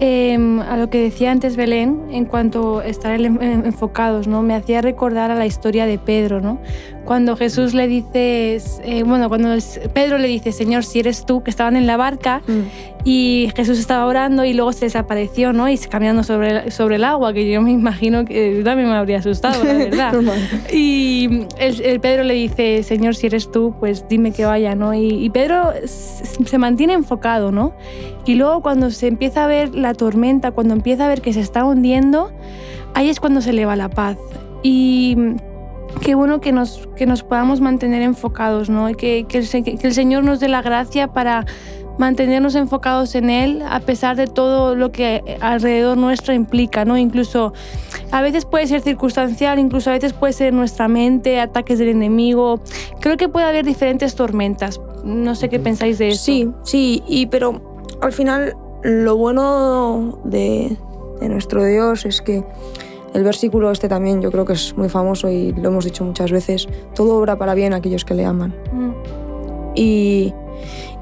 eh, 0.00 0.34
a 0.66 0.78
lo 0.78 0.88
que 0.88 1.02
decía 1.02 1.30
antes 1.30 1.56
Belén, 1.56 2.06
en 2.10 2.24
cuanto 2.24 2.78
a 2.78 2.86
estar 2.86 3.20
enfocados, 3.20 4.26
¿no? 4.26 4.40
Me 4.40 4.54
hacía 4.54 4.80
recordar 4.80 5.30
a 5.30 5.34
la 5.34 5.44
historia 5.44 5.84
de 5.84 5.98
Pedro, 5.98 6.40
¿no? 6.40 6.58
Cuando 7.08 7.38
Jesús 7.38 7.72
le 7.72 7.88
dice, 7.88 8.60
eh, 8.84 9.02
bueno, 9.02 9.30
cuando 9.30 9.56
Pedro 9.94 10.18
le 10.18 10.28
dice, 10.28 10.52
Señor, 10.52 10.84
si 10.84 10.98
eres 10.98 11.24
tú, 11.24 11.42
que 11.42 11.48
estaban 11.48 11.74
en 11.74 11.86
la 11.86 11.96
barca 11.96 12.42
mm. 12.46 13.06
y 13.06 13.50
Jesús 13.56 13.78
estaba 13.78 14.04
orando 14.04 14.44
y 14.44 14.52
luego 14.52 14.74
se 14.74 14.84
desapareció, 14.84 15.54
¿no? 15.54 15.70
Y 15.70 15.78
caminando 15.78 16.22
sobre, 16.22 16.70
sobre 16.70 16.96
el 16.96 17.04
agua, 17.04 17.32
que 17.32 17.50
yo 17.50 17.62
me 17.62 17.70
imagino 17.70 18.26
que 18.26 18.60
también 18.62 18.90
me 18.90 18.94
habría 18.94 19.20
asustado, 19.20 19.64
la 19.64 19.72
verdad. 19.72 20.12
y 20.70 21.46
el, 21.58 21.80
el, 21.80 21.98
Pedro 21.98 22.24
le 22.24 22.34
dice, 22.34 22.82
Señor, 22.82 23.14
si 23.14 23.28
eres 23.28 23.50
tú, 23.50 23.74
pues 23.80 24.04
dime 24.06 24.32
que 24.32 24.44
vaya, 24.44 24.74
¿no? 24.74 24.92
Y, 24.92 25.08
y 25.08 25.30
Pedro 25.30 25.72
se 25.86 26.58
mantiene 26.58 26.92
enfocado, 26.92 27.52
¿no? 27.52 27.72
Y 28.26 28.34
luego 28.34 28.60
cuando 28.60 28.90
se 28.90 29.06
empieza 29.06 29.44
a 29.44 29.46
ver 29.46 29.74
la 29.74 29.94
tormenta, 29.94 30.50
cuando 30.50 30.74
empieza 30.74 31.06
a 31.06 31.08
ver 31.08 31.22
que 31.22 31.32
se 31.32 31.40
está 31.40 31.64
hundiendo, 31.64 32.32
ahí 32.92 33.08
es 33.08 33.18
cuando 33.18 33.40
se 33.40 33.48
eleva 33.48 33.76
la 33.76 33.88
paz. 33.88 34.18
Y 34.62 35.16
qué 36.00 36.14
bueno 36.14 36.40
que 36.40 36.52
nos, 36.52 36.88
que 36.96 37.06
nos 37.06 37.22
podamos 37.22 37.60
mantener 37.60 38.02
enfocados, 38.02 38.70
¿no? 38.70 38.86
Que, 38.96 39.26
que, 39.28 39.42
que 39.42 39.86
el 39.86 39.94
Señor 39.94 40.24
nos 40.24 40.40
dé 40.40 40.48
la 40.48 40.62
gracia 40.62 41.08
para 41.08 41.46
mantenernos 41.98 42.54
enfocados 42.54 43.14
en 43.16 43.28
Él 43.28 43.62
a 43.68 43.80
pesar 43.80 44.16
de 44.16 44.26
todo 44.28 44.74
lo 44.74 44.92
que 44.92 45.36
alrededor 45.40 45.98
nuestro 45.98 46.32
implica, 46.32 46.84
¿no? 46.84 46.96
Incluso 46.96 47.52
a 48.12 48.22
veces 48.22 48.44
puede 48.44 48.66
ser 48.66 48.80
circunstancial, 48.80 49.58
incluso 49.58 49.90
a 49.90 49.94
veces 49.94 50.12
puede 50.12 50.32
ser 50.32 50.52
nuestra 50.54 50.88
mente, 50.88 51.40
ataques 51.40 51.78
del 51.78 51.88
enemigo. 51.88 52.60
Creo 53.00 53.16
que 53.16 53.28
puede 53.28 53.46
haber 53.46 53.66
diferentes 53.66 54.14
tormentas. 54.14 54.80
No 55.04 55.34
sé 55.34 55.48
qué 55.48 55.58
pensáis 55.58 55.98
de 55.98 56.08
eso. 56.08 56.24
Sí, 56.24 56.50
sí, 56.62 57.02
y 57.06 57.26
pero 57.26 57.60
al 58.00 58.12
final 58.12 58.56
lo 58.82 59.16
bueno 59.16 60.20
de, 60.24 60.76
de, 61.20 61.28
nuestro 61.28 61.64
Dios 61.64 62.06
es 62.06 62.22
que 62.22 62.44
el 63.14 63.24
versículo 63.24 63.70
este 63.70 63.88
también 63.88 64.20
yo 64.20 64.30
creo 64.30 64.44
que 64.44 64.52
es 64.52 64.76
muy 64.76 64.88
famoso 64.88 65.28
y 65.30 65.52
lo 65.52 65.68
hemos 65.68 65.84
dicho 65.84 66.04
muchas 66.04 66.30
veces, 66.30 66.68
todo 66.94 67.16
obra 67.16 67.38
para 67.38 67.54
bien 67.54 67.72
a 67.72 67.76
aquellos 67.76 68.04
que 68.04 68.14
le 68.14 68.24
aman. 68.24 68.54
Mm. 68.72 68.92
Y, 69.74 70.34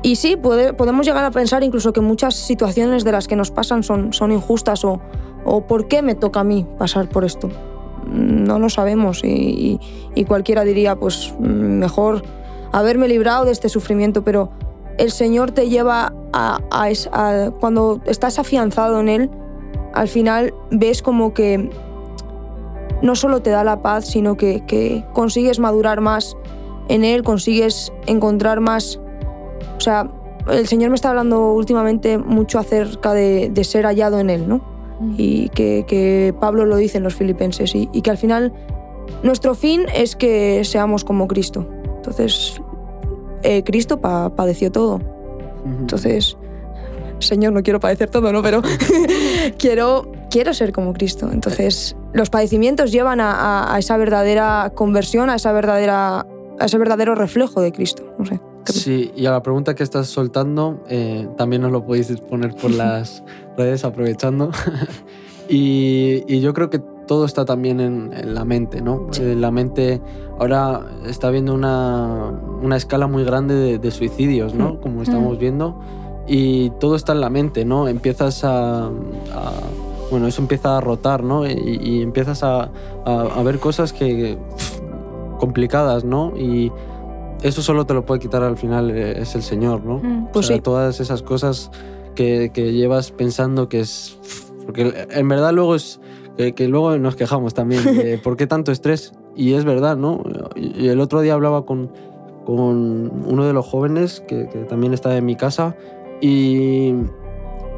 y, 0.02 0.16
sí, 0.16 0.36
puede, 0.36 0.74
podemos 0.74 1.06
llegar 1.06 1.24
a 1.24 1.30
pensar 1.30 1.62
incluso 1.62 1.92
que 1.92 2.00
muchas 2.00 2.34
situaciones 2.34 3.04
de 3.04 3.12
las 3.12 3.26
que 3.26 3.36
nos 3.36 3.50
pasan 3.50 3.82
son, 3.82 4.12
son 4.12 4.32
injustas 4.32 4.84
o, 4.84 5.00
o 5.44 5.66
¿por 5.66 5.88
qué 5.88 6.02
me 6.02 6.14
toca 6.14 6.40
a 6.40 6.44
mí 6.44 6.66
pasar 6.78 7.08
por 7.08 7.24
esto? 7.24 7.48
No 8.06 8.58
lo 8.58 8.68
sabemos 8.68 9.24
y, 9.24 9.28
y, 9.28 9.80
y 10.14 10.24
cualquiera 10.24 10.62
diría, 10.64 10.96
pues 10.96 11.34
mejor 11.40 12.22
haberme 12.72 13.08
librado 13.08 13.46
de 13.46 13.52
este 13.52 13.68
sufrimiento, 13.68 14.22
pero 14.22 14.50
el 14.98 15.10
Señor 15.10 15.50
te 15.50 15.68
lleva 15.68 16.12
a, 16.32 16.60
a, 16.70 16.88
a, 17.12 17.50
cuando 17.58 18.00
estás 18.06 18.38
afianzado 18.38 19.00
en 19.00 19.08
Él, 19.08 19.30
al 19.92 20.08
final 20.08 20.54
ves 20.70 21.02
como 21.02 21.32
que 21.32 21.70
no 23.02 23.14
solo 23.14 23.42
te 23.42 23.50
da 23.50 23.64
la 23.64 23.82
paz, 23.82 24.06
sino 24.06 24.36
que, 24.36 24.64
que, 24.66 25.04
consigues 25.12 25.58
madurar 25.58 26.00
más 26.00 26.36
en 26.88 27.04
Él, 27.04 27.22
consigues 27.22 27.92
encontrar 28.06 28.60
más... 28.60 29.00
O 29.76 29.80
sea, 29.80 30.10
el 30.50 30.66
Señor 30.66 30.90
me 30.90 30.96
está 30.96 31.10
hablando 31.10 31.52
últimamente 31.52 32.18
mucho 32.18 32.58
acerca 32.58 33.12
de, 33.12 33.50
de 33.50 33.64
ser 33.64 33.84
hallado 33.84 34.18
en 34.18 34.30
Él, 34.30 34.48
¿no? 34.48 34.60
Mm. 35.00 35.14
Y 35.18 35.48
que, 35.50 35.84
que, 35.86 36.34
Pablo 36.40 36.64
lo 36.64 36.76
dice 36.76 36.98
en 36.98 37.04
los 37.04 37.14
filipenses, 37.14 37.74
y, 37.74 37.88
y 37.92 38.02
que 38.02 38.10
al 38.10 38.18
final 38.18 38.52
nuestro 39.22 39.54
fin 39.54 39.86
es 39.94 40.16
que 40.16 40.62
seamos 40.64 41.04
como 41.04 41.26
Cristo. 41.26 41.66
Entonces, 41.96 42.60
eh, 43.42 43.62
Cristo 43.64 44.00
pa 44.00 44.34
padeció 44.34 44.70
todo. 44.70 45.00
Entonces, 45.64 46.36
Señor, 47.18 47.52
no 47.52 47.62
quiero 47.62 47.80
padecer 47.80 48.10
todo, 48.10 48.32
¿no? 48.32 48.42
Pero 48.42 48.62
quiero, 49.58 50.10
quiero 50.30 50.54
ser 50.54 50.72
como 50.72 50.92
Cristo. 50.92 51.30
Entonces, 51.32 51.96
los 52.12 52.30
padecimientos 52.30 52.92
llevan 52.92 53.20
a, 53.20 53.32
a, 53.32 53.74
a, 53.74 53.78
esa 53.78 53.96
verdadera 53.96 54.72
conversión, 54.74 55.30
a, 55.30 55.36
esa 55.36 55.52
verdadera, 55.52 56.26
a 56.58 56.64
ese 56.64 56.78
verdadero 56.78 57.14
reflejo 57.14 57.60
de 57.60 57.72
Cristo. 57.72 58.14
No 58.18 58.26
sé. 58.26 58.40
Sí, 58.72 59.12
y 59.14 59.26
a 59.26 59.30
la 59.30 59.42
pregunta 59.42 59.74
que 59.74 59.82
estás 59.82 60.08
soltando, 60.08 60.82
eh, 60.88 61.28
también 61.36 61.62
nos 61.62 61.72
lo 61.72 61.84
podéis 61.84 62.08
poner 62.20 62.54
por 62.54 62.70
las 62.72 63.22
redes 63.56 63.84
aprovechando. 63.84 64.50
y, 65.48 66.24
y 66.26 66.40
yo 66.40 66.52
creo 66.52 66.70
que 66.70 66.80
todo 67.06 67.24
está 67.24 67.44
también 67.44 67.80
en, 67.80 68.12
en 68.12 68.34
la 68.34 68.44
mente, 68.44 68.82
¿no? 68.82 69.06
Sí. 69.12 69.22
En 69.22 69.40
la 69.40 69.50
mente 69.50 70.00
ahora 70.38 70.84
está 71.06 71.30
viendo 71.30 71.54
una, 71.54 72.32
una 72.62 72.76
escala 72.76 73.06
muy 73.06 73.24
grande 73.24 73.54
de, 73.54 73.78
de 73.78 73.90
suicidios, 73.90 74.54
¿no? 74.54 74.74
Mm. 74.74 74.80
Como 74.80 75.02
estamos 75.02 75.36
mm. 75.36 75.40
viendo. 75.40 75.80
Y 76.26 76.70
todo 76.80 76.96
está 76.96 77.12
en 77.12 77.20
la 77.20 77.30
mente, 77.30 77.64
¿no? 77.64 77.86
Empiezas 77.86 78.42
a, 78.42 78.86
a 78.86 78.90
bueno, 80.10 80.26
eso 80.26 80.42
empieza 80.42 80.76
a 80.76 80.80
rotar, 80.80 81.22
¿no? 81.22 81.46
Y, 81.46 81.80
y 81.82 82.02
empiezas 82.02 82.42
a, 82.42 82.70
a, 83.04 83.22
a, 83.36 83.42
ver 83.42 83.58
cosas 83.58 83.92
que 83.92 84.38
pff, 84.56 84.80
complicadas, 85.38 86.04
¿no? 86.04 86.36
Y 86.36 86.72
eso 87.42 87.62
solo 87.62 87.86
te 87.86 87.94
lo 87.94 88.04
puede 88.04 88.20
quitar 88.20 88.42
al 88.42 88.56
final 88.56 88.90
eh, 88.90 89.20
es 89.20 89.34
el 89.34 89.42
Señor, 89.42 89.84
¿no? 89.84 89.98
Mm, 89.98 90.28
pues 90.32 90.46
o 90.46 90.48
sea, 90.48 90.56
sí. 90.56 90.62
todas 90.62 91.00
esas 91.00 91.22
cosas 91.22 91.70
que, 92.14 92.50
que 92.52 92.72
llevas 92.72 93.10
pensando 93.12 93.68
que 93.68 93.80
es 93.80 94.18
porque 94.66 95.06
en 95.10 95.28
verdad 95.28 95.52
luego 95.52 95.74
es 95.74 96.00
que, 96.36 96.52
que 96.52 96.68
luego 96.68 96.98
nos 96.98 97.16
quejamos 97.16 97.54
también 97.54 97.84
de 97.84 98.18
por 98.22 98.36
qué 98.36 98.46
tanto 98.46 98.72
estrés. 98.72 99.12
Y 99.34 99.52
es 99.52 99.64
verdad, 99.64 99.96
¿no? 99.96 100.22
Y 100.56 100.88
el 100.88 101.00
otro 101.00 101.20
día 101.20 101.34
hablaba 101.34 101.66
con, 101.66 101.90
con 102.46 103.26
uno 103.26 103.46
de 103.46 103.52
los 103.52 103.66
jóvenes 103.66 104.22
que, 104.26 104.48
que 104.48 104.60
también 104.60 104.94
está 104.94 105.16
en 105.16 105.26
mi 105.26 105.36
casa 105.36 105.76
y, 106.20 106.94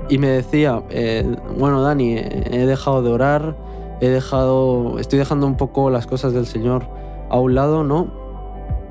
y 0.09 0.19
me 0.19 0.29
decía, 0.29 0.83
eh, 0.91 1.25
bueno, 1.59 1.83
Dani, 1.83 2.17
he 2.17 2.67
dejado 2.67 3.03
de 3.03 3.11
orar, 3.11 3.57
he 4.00 4.09
dejado, 4.09 4.99
estoy 4.99 5.19
dejando 5.19 5.47
un 5.47 5.57
poco 5.57 5.91
las 5.91 6.07
cosas 6.07 6.33
del 6.33 6.47
Señor 6.47 6.85
a 7.31 7.38
un 7.38 7.55
lado, 7.55 7.85
¿no? 7.85 8.09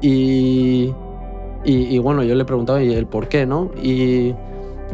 Y, 0.01 0.93
y, 1.63 1.73
y 1.95 1.97
bueno, 1.99 2.23
yo 2.23 2.35
le 2.35 2.45
preguntaba, 2.45 2.83
¿y 2.83 2.93
el 2.93 3.07
por 3.07 3.27
qué, 3.27 3.45
no? 3.45 3.71
Y, 3.81 4.35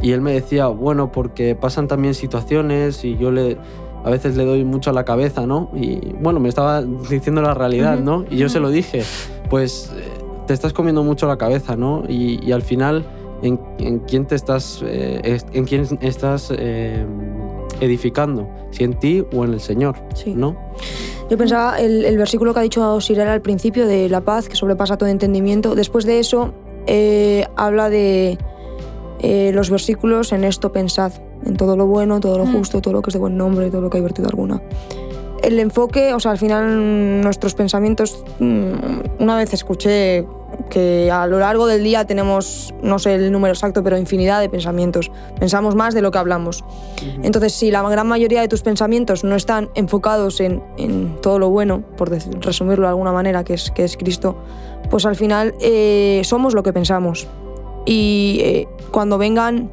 y 0.02 0.12
él 0.12 0.22
me 0.22 0.34
decía, 0.34 0.68
bueno, 0.68 1.12
porque 1.12 1.56
pasan 1.56 1.88
también 1.88 2.14
situaciones 2.14 3.04
y 3.04 3.18
yo 3.18 3.32
le, 3.32 3.58
a 4.04 4.10
veces 4.10 4.36
le 4.36 4.46
doy 4.46 4.64
mucho 4.64 4.90
a 4.90 4.94
la 4.94 5.06
cabeza, 5.06 5.46
¿no? 5.46 5.70
Y 5.74 6.14
bueno, 6.22 6.40
me 6.40 6.50
estaba 6.50 6.82
diciendo 6.82 7.42
la 7.42 7.54
realidad, 7.54 8.00
¿no? 8.00 8.26
Y 8.30 8.38
yo 8.38 8.50
se 8.50 8.60
lo 8.60 8.70
dije, 8.70 9.04
pues 9.50 9.92
eh, 9.96 10.04
te 10.48 10.54
estás 10.54 10.74
comiendo 10.74 11.04
mucho 11.04 11.28
la 11.28 11.38
cabeza, 11.38 11.76
¿no? 11.76 12.04
Y, 12.08 12.40
y 12.44 12.52
al 12.52 12.62
final, 12.62 13.06
¿en, 13.44 13.60
¿en, 13.78 14.00
quién 14.00 14.26
te 14.26 14.36
estás, 14.36 14.82
eh, 14.84 15.40
en 15.54 15.66
quién 15.66 15.88
estás 16.02 16.52
eh, 16.56 17.06
edificando? 17.80 18.50
Si 18.72 18.84
en 18.84 18.98
ti 18.98 19.24
o 19.34 19.46
en 19.46 19.54
el 19.54 19.60
Señor, 19.60 19.96
sí. 20.16 20.34
¿no? 20.34 20.58
Yo 21.30 21.38
pensaba 21.38 21.80
el, 21.80 22.06
el 22.06 22.18
versículo 22.18 22.54
que 22.54 22.60
ha 22.60 22.64
dicho 22.64 23.00
Sirel 23.02 23.28
al 23.28 23.42
principio 23.42 23.88
de 23.88 24.10
la 24.10 24.22
paz 24.22 24.50
que 24.50 24.56
sobrepasa 24.56 24.98
todo 24.98 25.10
entendimiento. 25.10 25.76
Después 25.76 26.06
de 26.06 26.20
eso 26.20 26.54
eh, 26.86 27.46
habla 27.56 27.90
de 27.90 28.38
eh, 29.20 29.52
los 29.54 29.70
versículos 29.70 30.34
en 30.34 30.44
esto 30.44 30.72
pensad, 30.72 31.14
en 31.46 31.56
todo 31.56 31.78
lo 31.78 31.88
bueno, 31.88 32.20
todo 32.20 32.38
lo 32.38 32.46
Mm. 32.46 32.58
justo, 32.58 32.82
todo 32.82 32.94
lo 32.94 33.02
que 33.02 33.10
es 33.10 33.14
de 33.14 33.20
buen 33.20 33.38
nombre, 33.38 33.70
todo 33.70 33.82
lo 33.82 33.90
que 33.90 33.98
hay 33.98 34.04
virtud 34.04 34.26
alguna. 34.26 34.62
El 35.42 35.60
enfoque, 35.60 36.14
o 36.14 36.20
sea, 36.20 36.32
al 36.32 36.38
final 36.38 37.22
nuestros 37.22 37.54
pensamientos, 37.54 38.24
mm, 38.40 38.74
una 39.20 39.38
vez 39.38 39.54
escuché 39.54 40.26
que 40.70 41.12
a 41.12 41.28
lo 41.28 41.40
largo 41.40 41.68
del 41.68 41.84
día 41.84 42.06
tenemos, 42.06 42.74
no 42.82 43.00
sé 43.00 43.16
el 43.16 43.32
número 43.32 43.54
exacto, 43.54 43.84
pero 43.84 43.98
infinidad 43.98 44.40
de 44.42 44.50
pensamientos. 44.50 45.12
Pensamos 45.40 45.76
más 45.76 45.94
de 45.94 46.02
lo 46.02 46.12
que 46.12 46.18
hablamos. 46.18 46.64
Entonces, 47.22 47.54
si 47.54 47.72
la 47.72 47.82
gran 47.90 48.08
mayoría 48.08 48.42
de 48.42 48.48
tus 48.48 48.62
pensamientos 48.62 49.24
no 49.24 49.36
están 49.36 49.70
enfocados 49.76 50.40
en, 50.40 50.64
en 50.78 51.20
todo 51.22 51.40
lo 51.40 51.50
bueno, 51.50 51.84
por 51.98 52.10
decir- 52.10 52.40
resumirlo 52.42 52.84
de 52.88 52.90
alguna 52.90 53.12
manera, 53.12 53.44
que 53.44 53.54
es, 53.56 53.72
que 53.72 53.84
es 53.84 53.98
Cristo, 53.98 54.38
pues 54.90 55.06
al 55.06 55.16
final 55.16 55.54
eh, 55.62 56.22
somos 56.24 56.54
lo 56.54 56.64
que 56.64 56.74
pensamos. 56.74 57.28
Y 57.86 58.40
eh, 58.42 58.68
cuando 58.92 59.18
vengan 59.18 59.72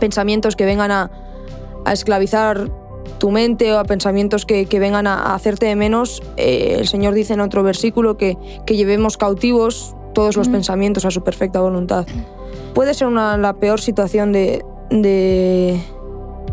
pensamientos 0.00 0.56
que 0.56 0.64
vengan 0.64 0.90
a, 0.90 1.10
a 1.84 1.92
esclavizar 1.92 2.70
tu 3.18 3.30
mente 3.30 3.72
o 3.72 3.78
a 3.78 3.84
pensamientos 3.84 4.44
que, 4.46 4.66
que 4.66 4.78
vengan 4.78 5.06
a, 5.06 5.14
a 5.14 5.34
hacerte 5.34 5.66
de 5.66 5.76
menos, 5.76 6.22
eh, 6.36 6.76
el 6.78 6.86
Señor 6.88 7.14
dice 7.14 7.34
en 7.34 7.40
otro 7.40 7.62
versículo 7.62 8.16
que, 8.16 8.36
que 8.66 8.76
llevemos 8.76 9.16
cautivos 9.16 9.94
todos 10.14 10.36
los 10.36 10.48
Mm. 10.48 10.52
pensamientos 10.52 11.04
a 11.04 11.10
su 11.10 11.22
perfecta 11.22 11.60
voluntad. 11.60 12.06
Puede 12.74 12.94
ser 12.94 13.06
una, 13.08 13.36
la 13.36 13.54
peor 13.54 13.80
situación 13.80 14.32
de, 14.32 14.64
de- 14.90 15.80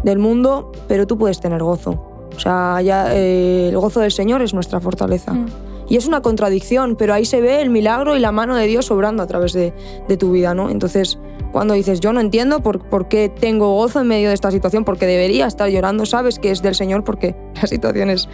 del 0.03 0.19
mundo, 0.19 0.71
pero 0.87 1.07
tú 1.07 1.17
puedes 1.17 1.39
tener 1.39 1.61
gozo. 1.63 1.91
O 2.35 2.39
sea, 2.39 2.81
ya, 2.81 3.13
eh, 3.15 3.69
el 3.69 3.77
gozo 3.77 3.99
del 3.99 4.11
Señor 4.11 4.41
es 4.41 4.53
nuestra 4.53 4.79
fortaleza. 4.79 5.33
Mm. 5.33 5.45
Y 5.89 5.97
es 5.97 6.07
una 6.07 6.21
contradicción, 6.21 6.95
pero 6.95 7.13
ahí 7.13 7.25
se 7.25 7.41
ve 7.41 7.61
el 7.61 7.69
milagro 7.69 8.15
y 8.15 8.19
la 8.19 8.31
mano 8.31 8.55
de 8.55 8.65
Dios 8.67 8.89
obrando 8.89 9.21
a 9.21 9.27
través 9.27 9.53
de, 9.53 9.73
de 10.07 10.17
tu 10.17 10.31
vida, 10.31 10.53
¿no? 10.55 10.69
Entonces, 10.69 11.19
cuando 11.53 11.73
dices, 11.75 12.01
yo 12.01 12.11
no 12.11 12.19
entiendo 12.19 12.59
por, 12.61 12.79
por 12.89 13.07
qué 13.07 13.29
tengo 13.29 13.73
gozo 13.75 14.01
en 14.01 14.07
medio 14.07 14.27
de 14.27 14.33
esta 14.33 14.51
situación, 14.51 14.83
porque 14.83 15.05
debería 15.05 15.47
estar 15.47 15.69
llorando, 15.69 16.05
sabes 16.05 16.37
que 16.39 16.51
es 16.51 16.61
del 16.61 16.75
Señor, 16.75 17.05
porque 17.05 17.33
la 17.61 17.67
situación 17.67 18.09
es, 18.09 18.27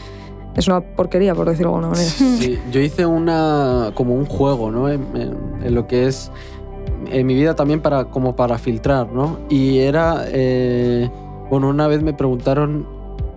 es 0.55 0.67
una 0.67 0.81
porquería, 0.81 1.35
por 1.35 1.47
decirlo 1.47 1.69
de 1.73 1.75
alguna 1.75 1.89
manera. 1.93 2.09
Sí, 2.09 2.57
yo 2.71 2.79
hice 2.81 3.05
una 3.05 3.91
como 3.93 4.15
un 4.15 4.25
juego, 4.25 4.71
¿no? 4.71 4.89
En, 4.89 5.01
en- 5.15 5.37
en 5.63 5.75
lo 5.75 5.85
que 5.85 6.07
es 6.07 6.31
en 7.11 7.27
mi 7.27 7.35
vida 7.35 7.55
también 7.55 7.81
para 7.81 8.05
como 8.05 8.35
para 8.35 8.57
filtrar, 8.57 9.11
¿no? 9.13 9.37
Y 9.49 9.79
era 9.79 10.23
eh, 10.27 11.09
bueno, 11.49 11.69
una 11.69 11.87
vez 11.87 12.01
me 12.01 12.13
preguntaron 12.13 12.87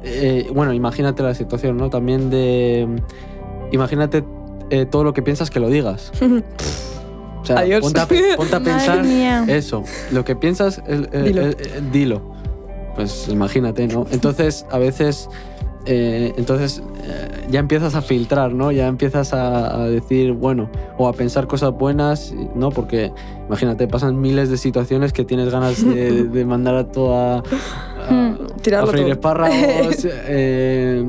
eh, 0.05 0.51
bueno, 0.55 0.73
imagínate 0.73 1.23
la 1.23 1.35
situación, 1.35 1.77
¿no? 1.77 1.91
También 1.91 2.29
de 2.31 2.89
imagínate 3.73 4.25
eh, 4.71 4.87
todo 4.87 5.05
lo 5.05 5.13
que 5.13 5.23
piensas 5.23 5.51
que 5.51 5.61
lo 5.61 5.69
digas. 5.69 6.13
O 7.43 7.45
sea, 7.45 7.59
Adiós. 7.59 7.81
ponte 7.81 8.01
a, 8.01 8.07
ponte 8.37 8.61
pensar 8.61 9.05
mía. 9.05 9.45
eso, 9.49 9.83
lo 10.13 10.25
que 10.25 10.37
piensas, 10.37 10.81
Dilo. 11.93 12.23
Pues 12.95 13.29
imagínate, 13.29 13.89
¿no? 13.89 14.07
Entonces, 14.11 14.67
a 14.71 14.79
veces, 14.79 15.29
eh, 15.87 16.35
entonces 16.37 16.83
eh, 17.05 17.47
ya 17.51 17.59
empiezas 17.59 17.95
a 17.95 18.03
filtrar, 18.03 18.53
¿no? 18.53 18.71
Ya 18.71 18.87
empiezas 18.87 19.33
a, 19.33 19.83
a 19.83 19.89
decir, 19.89 20.33
bueno, 20.33 20.71
o 20.99 21.09
a 21.09 21.13
pensar 21.15 21.47
cosas 21.47 21.73
buenas, 21.73 22.35
¿no? 22.55 22.71
Porque, 22.71 23.11
imagínate, 23.49 23.89
pasan 23.89 24.21
miles 24.21 24.51
de 24.51 24.59
situaciones 24.59 25.13
que 25.13 25.25
tienes 25.25 25.51
ganas 25.51 25.85
de, 25.85 26.25
de 26.25 26.45
mandar 26.45 26.77
a 26.77 26.85
toda... 26.89 27.39
A. 27.39 28.37
Tirarlo 28.63 28.91
a 28.91 28.93
freír 28.93 29.09
espárragos, 29.11 29.97
eh, 30.05 31.05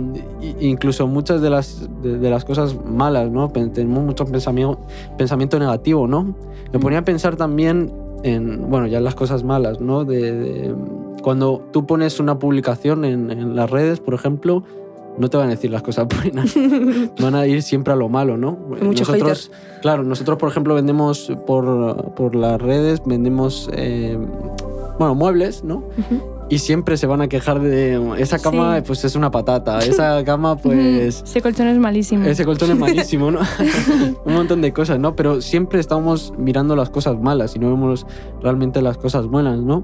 incluso 0.60 1.08
muchas 1.08 1.42
de 1.42 1.50
las, 1.50 1.90
de, 2.02 2.18
de 2.20 2.30
las 2.30 2.46
cosas 2.46 2.76
malas, 2.86 3.30
¿no? 3.32 3.50
Tenemos 3.50 4.04
mucho 4.04 4.26
pensamiento, 4.26 4.80
pensamiento 5.18 5.60
negativo, 5.60 6.08
¿no? 6.08 6.36
Me 6.72 6.80
ponía 6.80 7.00
a 7.00 7.06
pensar 7.06 7.36
también 7.36 7.92
en, 8.24 8.70
bueno, 8.70 8.88
ya 8.88 8.98
en 9.00 9.04
las 9.04 9.16
cosas 9.16 9.44
malas, 9.44 9.80
¿no? 9.82 10.06
De, 10.06 10.32
de- 10.32 10.76
cuando 11.22 11.62
tú 11.72 11.86
pones 11.86 12.20
una 12.20 12.38
publicación 12.40 13.06
en, 13.06 13.32
en 13.32 13.56
las 13.56 13.70
redes, 13.70 14.00
por 14.02 14.14
ejemplo, 14.14 14.64
no 15.18 15.30
te 15.30 15.38
van 15.38 15.48
a 15.48 15.52
decir 15.52 15.70
las 15.72 15.84
cosas 15.84 16.08
buenas, 16.08 16.54
van 17.22 17.36
a 17.36 17.46
ir 17.48 17.62
siempre 17.62 17.94
a 17.94 17.96
lo 17.96 18.10
malo, 18.10 18.36
¿no? 18.36 18.58
muchos 18.82 19.08
nosotros, 19.08 19.52
claro, 19.82 20.04
nosotros, 20.04 20.38
por 20.38 20.50
ejemplo, 20.50 20.74
vendemos 20.76 21.32
por, 21.46 22.14
por 22.16 22.36
las 22.36 22.60
redes, 22.62 23.02
vendemos, 23.06 23.70
eh, 23.74 24.18
bueno, 25.00 25.16
muebles, 25.16 25.64
¿no? 25.64 25.84
Y 26.50 26.60
siempre 26.60 26.98
se 26.98 27.08
van 27.08 27.22
a 27.22 27.28
quejar 27.30 27.62
de 27.62 28.00
esa 28.20 28.38
cama, 28.38 28.78
Sí. 28.78 28.84
pues 28.86 29.04
es 29.06 29.16
una 29.16 29.32
patata, 29.32 29.80
esa 29.86 30.24
cama, 30.24 30.56
pues 30.58 31.24
Ese 31.26 31.42
colchón 31.42 31.68
es 31.68 31.78
malísimo. 31.80 32.26
ese 32.26 32.46
colchón 32.46 32.72
es 32.72 32.78
malísimo, 32.78 33.32
¿no? 33.32 33.40
Un 34.26 34.34
montón 34.34 34.62
de 34.62 34.72
cosas, 34.74 35.00
¿no? 35.00 35.16
Pero 35.16 35.42
siempre 35.42 35.80
estamos 35.80 36.34
mirando 36.38 36.76
las 36.76 36.90
cosas 36.90 37.20
malas 37.20 37.56
y 37.56 37.60
no 37.60 37.70
vemos 37.70 38.06
realmente 38.42 38.82
las 38.82 38.98
cosas 38.98 39.26
buenas, 39.28 39.60
¿no? 39.60 39.84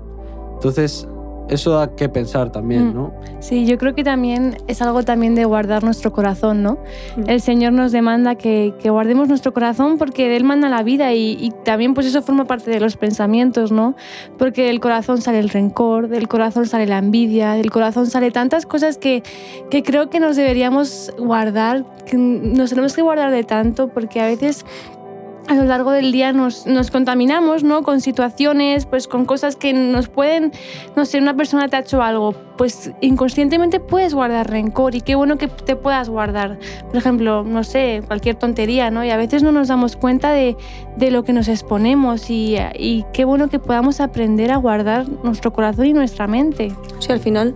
Entonces, 0.55 1.07
eso 1.49 1.71
da 1.71 1.95
que 1.95 2.09
pensar 2.09 2.51
también, 2.51 2.89
Mm. 2.89 2.93
¿no? 2.93 3.13
Sí, 3.39 3.65
yo 3.65 3.77
creo 3.77 3.95
que 3.95 4.03
también 4.03 4.57
es 4.67 4.81
algo 4.81 5.03
también 5.03 5.35
de 5.35 5.45
guardar 5.45 5.83
nuestro 5.83 6.11
corazón, 6.11 6.63
¿no? 6.63 6.77
Mm. 7.17 7.29
El 7.29 7.41
Señor 7.41 7.73
nos 7.73 7.91
demanda 7.91 8.35
que, 8.35 8.73
que 8.81 8.89
guardemos 8.89 9.27
nuestro 9.27 9.53
corazón 9.53 9.97
porque 9.97 10.27
de 10.27 10.37
Él 10.37 10.43
manda 10.43 10.69
la 10.69 10.83
vida 10.83 11.13
y, 11.13 11.37
y 11.39 11.51
también 11.63 11.93
pues 11.93 12.07
eso 12.07 12.21
forma 12.21 12.45
parte 12.45 12.71
de 12.71 12.79
los 12.79 12.95
pensamientos, 12.97 13.71
¿no? 13.71 13.95
Porque 14.37 14.63
del 14.63 14.79
corazón 14.79 15.21
sale 15.21 15.39
el 15.39 15.49
rencor, 15.49 16.07
del 16.07 16.27
corazón 16.27 16.65
sale 16.65 16.85
la 16.85 16.97
envidia, 16.97 17.53
del 17.53 17.71
corazón 17.71 18.07
sale 18.07 18.31
tantas 18.31 18.65
cosas 18.65 18.97
que, 18.97 19.23
que 19.69 19.83
creo 19.83 20.09
que 20.09 20.19
nos 20.19 20.35
deberíamos 20.35 21.13
guardar, 21.17 21.85
que 22.05 22.17
nos 22.17 22.69
tenemos 22.69 22.93
que 22.95 23.01
guardar 23.01 23.31
de 23.31 23.43
tanto 23.43 23.87
porque 23.89 24.21
a 24.21 24.25
veces 24.25 24.65
a 25.49 25.55
lo 25.55 25.63
largo 25.65 25.89
del 25.91 26.11
día 26.11 26.31
nos, 26.31 26.67
nos 26.67 26.91
contaminamos, 26.91 27.63
¿no? 27.63 27.81
Con 27.81 28.01
situaciones, 28.01 28.85
pues 28.85 29.07
con 29.07 29.25
cosas 29.25 29.55
que 29.55 29.73
nos 29.73 30.07
pueden, 30.07 30.51
no 30.95 31.05
sé, 31.05 31.17
una 31.17 31.35
persona 31.35 31.67
te 31.67 31.75
ha 31.75 31.79
hecho 31.79 32.03
algo, 32.03 32.35
pues 32.55 32.91
inconscientemente 33.01 33.79
puedes 33.79 34.13
guardar 34.13 34.47
rencor 34.47 34.93
y 34.93 35.01
qué 35.01 35.15
bueno 35.15 35.39
que 35.39 35.47
te 35.47 35.75
puedas 35.75 36.07
guardar. 36.07 36.59
Por 36.85 36.97
ejemplo, 36.97 37.43
no 37.43 37.63
sé, 37.63 38.03
cualquier 38.05 38.35
tontería, 38.35 38.91
¿no? 38.91 39.03
Y 39.03 39.09
a 39.09 39.17
veces 39.17 39.41
no 39.41 39.51
nos 39.51 39.69
damos 39.69 39.95
cuenta 39.95 40.31
de, 40.33 40.55
de 40.97 41.09
lo 41.09 41.23
que 41.23 41.33
nos 41.33 41.47
exponemos 41.47 42.29
y, 42.29 42.55
y 42.75 43.05
qué 43.11 43.25
bueno 43.25 43.49
que 43.49 43.57
podamos 43.57 44.01
aprender 44.01 44.51
a 44.51 44.57
guardar 44.57 45.09
nuestro 45.23 45.51
corazón 45.51 45.87
y 45.87 45.93
nuestra 45.93 46.27
mente. 46.27 46.71
Sí, 46.99 47.11
al 47.11 47.21
final 47.21 47.55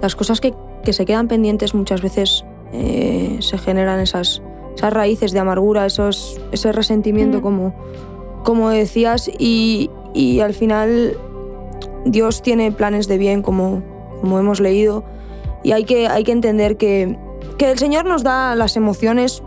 las 0.00 0.16
cosas 0.16 0.40
que, 0.40 0.54
que 0.82 0.94
se 0.94 1.04
quedan 1.04 1.28
pendientes 1.28 1.74
muchas 1.74 2.00
veces 2.00 2.46
eh, 2.72 3.36
se 3.40 3.58
generan 3.58 4.00
esas, 4.00 4.40
esas 4.74 4.92
raíces 4.92 5.32
de 5.32 5.38
amargura, 5.38 5.86
esos, 5.86 6.40
ese 6.52 6.72
resentimiento 6.72 7.38
Mm. 7.38 7.42
como, 7.42 7.74
como 8.44 8.70
decías 8.70 9.30
y, 9.38 9.90
y 10.12 10.40
al 10.40 10.54
final 10.54 11.16
Dios 12.04 12.42
tiene 12.42 12.72
planes 12.72 13.08
de 13.08 13.18
bien 13.18 13.42
como, 13.42 13.82
como 14.20 14.38
hemos 14.38 14.60
leído 14.60 15.04
y 15.62 15.72
hay 15.72 15.84
que, 15.84 16.08
hay 16.08 16.24
que 16.24 16.32
entender 16.32 16.76
que, 16.76 17.16
que 17.58 17.70
el 17.70 17.78
Señor 17.78 18.04
nos 18.04 18.22
da 18.22 18.54
las 18.54 18.76
emociones 18.76 19.42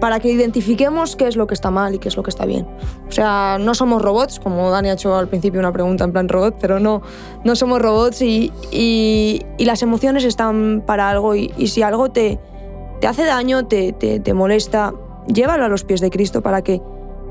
para 0.00 0.18
que 0.18 0.30
identifiquemos 0.32 1.14
qué 1.14 1.28
es 1.28 1.36
lo 1.36 1.46
que 1.46 1.54
está 1.54 1.70
mal 1.70 1.94
y 1.94 1.98
qué 2.00 2.08
es 2.08 2.16
lo 2.16 2.24
que 2.24 2.30
está 2.30 2.44
bien. 2.44 2.66
O 3.08 3.12
sea, 3.12 3.58
no 3.60 3.72
somos 3.74 4.02
robots, 4.02 4.40
como 4.40 4.68
Dani 4.70 4.88
ha 4.88 4.94
hecho 4.94 5.14
al 5.14 5.28
principio 5.28 5.60
una 5.60 5.72
pregunta 5.72 6.02
en 6.02 6.10
plan 6.12 6.28
robot, 6.28 6.56
pero 6.60 6.80
no, 6.80 7.02
no 7.44 7.54
somos 7.54 7.80
robots 7.80 8.20
y, 8.20 8.50
y- 8.72 9.42
y 9.58 9.64
las 9.64 9.80
emociones 9.82 10.24
están 10.24 10.82
para 10.84 11.08
algo 11.08 11.36
y, 11.36 11.52
y 11.56 11.68
si 11.68 11.82
algo 11.82 12.10
te, 12.10 12.40
te 13.02 13.08
hace 13.08 13.24
daño, 13.24 13.66
te, 13.66 13.92
te- 13.92 14.20
te 14.20 14.32
molesta, 14.32 14.94
llévalo 15.26 15.64
a 15.64 15.68
los 15.68 15.82
pies 15.82 16.00
de 16.00 16.08
Cristo 16.08 16.40
para 16.40 16.62
que 16.62 16.80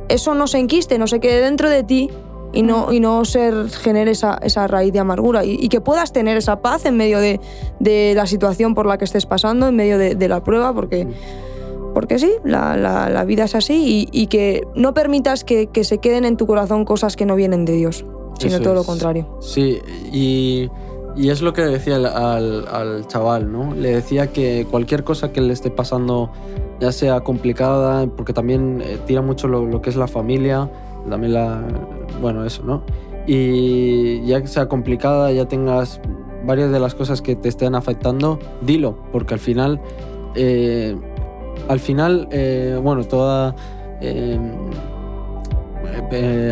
eso 0.10 0.36
no 0.36 0.46
se 0.48 0.58
enquiste, 0.58 0.98
no 0.98 1.08
se 1.08 1.22
quede 1.22 1.40
dentro 1.42 1.70
de 1.70 1.84
ti 1.84 2.10
y 2.52 2.62
no, 2.64 2.92
y 2.92 3.00
no 3.00 3.24
se 3.24 3.70
genere 3.70 4.12
esa, 4.12 4.38
esa 4.44 4.68
raíz 4.68 4.92
de 4.92 5.00
amargura 5.00 5.46
y, 5.46 5.52
y 5.62 5.70
que 5.70 5.80
puedas 5.80 6.12
tener 6.12 6.36
esa 6.36 6.62
paz 6.62 6.86
en 6.86 6.98
medio 6.98 7.20
de, 7.20 7.40
de 7.80 8.12
la 8.18 8.26
situación 8.28 8.76
por 8.76 8.86
la 8.86 8.98
que 8.98 9.06
estés 9.06 9.26
pasando, 9.26 9.70
en 9.70 9.76
medio 9.78 9.98
de, 9.98 10.16
de 10.16 10.28
la 10.28 10.44
prueba, 10.44 10.74
porque, 10.74 11.08
porque 11.94 12.20
sí, 12.20 12.34
la, 12.44 12.76
la- 12.76 13.10
la 13.10 13.24
vida 13.24 13.46
es 13.46 13.56
así 13.56 14.10
y, 14.12 14.22
y 14.24 14.28
que 14.28 14.68
no 14.76 14.94
permitas 14.94 15.46
que, 15.46 15.68
que 15.68 15.86
se 15.86 16.00
queden 16.00 16.26
en 16.26 16.36
tu 16.36 16.46
corazón 16.48 16.84
cosas 16.84 17.16
que 17.16 17.26
no 17.26 17.36
vienen 17.38 17.64
de 17.64 17.74
Dios, 17.78 18.06
sino 18.38 18.56
Eso 18.56 18.64
todo 18.64 18.74
lo 18.74 18.84
contrario. 18.84 19.38
Sí, 19.40 19.80
y, 20.12 20.70
y 21.16 21.30
es 21.30 21.42
lo 21.42 21.54
que 21.54 21.62
decía 21.64 21.96
al, 21.96 22.06
al- 22.06 22.68
al 22.68 23.08
chaval, 23.08 23.52
¿no? 23.52 23.74
Le 23.76 23.94
decía 23.96 24.28
que 24.28 24.66
cualquier 24.70 25.04
cosa 25.04 25.32
que 25.32 25.42
le 25.42 25.54
esté 25.54 25.70
pasando, 25.72 26.32
ya 26.80 26.92
sea 26.92 27.20
complicada, 27.22 28.08
porque 28.08 28.34
también 28.34 28.82
eh, 28.84 28.98
tira 29.06 29.22
mucho 29.22 29.48
lo, 29.48 29.82
que 29.82 29.90
es 29.90 29.96
la 29.96 30.08
familia, 30.08 30.70
también 31.10 31.34
la. 31.34 31.62
Bueno, 32.22 32.46
eso, 32.46 32.64
¿no? 32.64 32.84
Y 33.28 34.26
ya 34.26 34.42
que 34.42 34.48
sea 34.48 34.68
complicada, 34.68 35.32
ya 35.32 35.46
tengas 35.48 36.00
varias 36.46 36.72
de 36.72 36.80
las 36.80 36.96
cosas 36.96 37.22
que 37.22 37.36
te 37.36 37.50
estén 37.50 37.76
afectando, 37.76 38.40
dilo, 38.62 38.98
porque 39.12 39.34
al 39.34 39.40
final. 39.40 39.80
eh, 40.36 40.96
al 41.68 41.80
final, 41.80 42.28
eh, 42.32 42.80
bueno, 42.82 43.04
toda. 43.04 43.56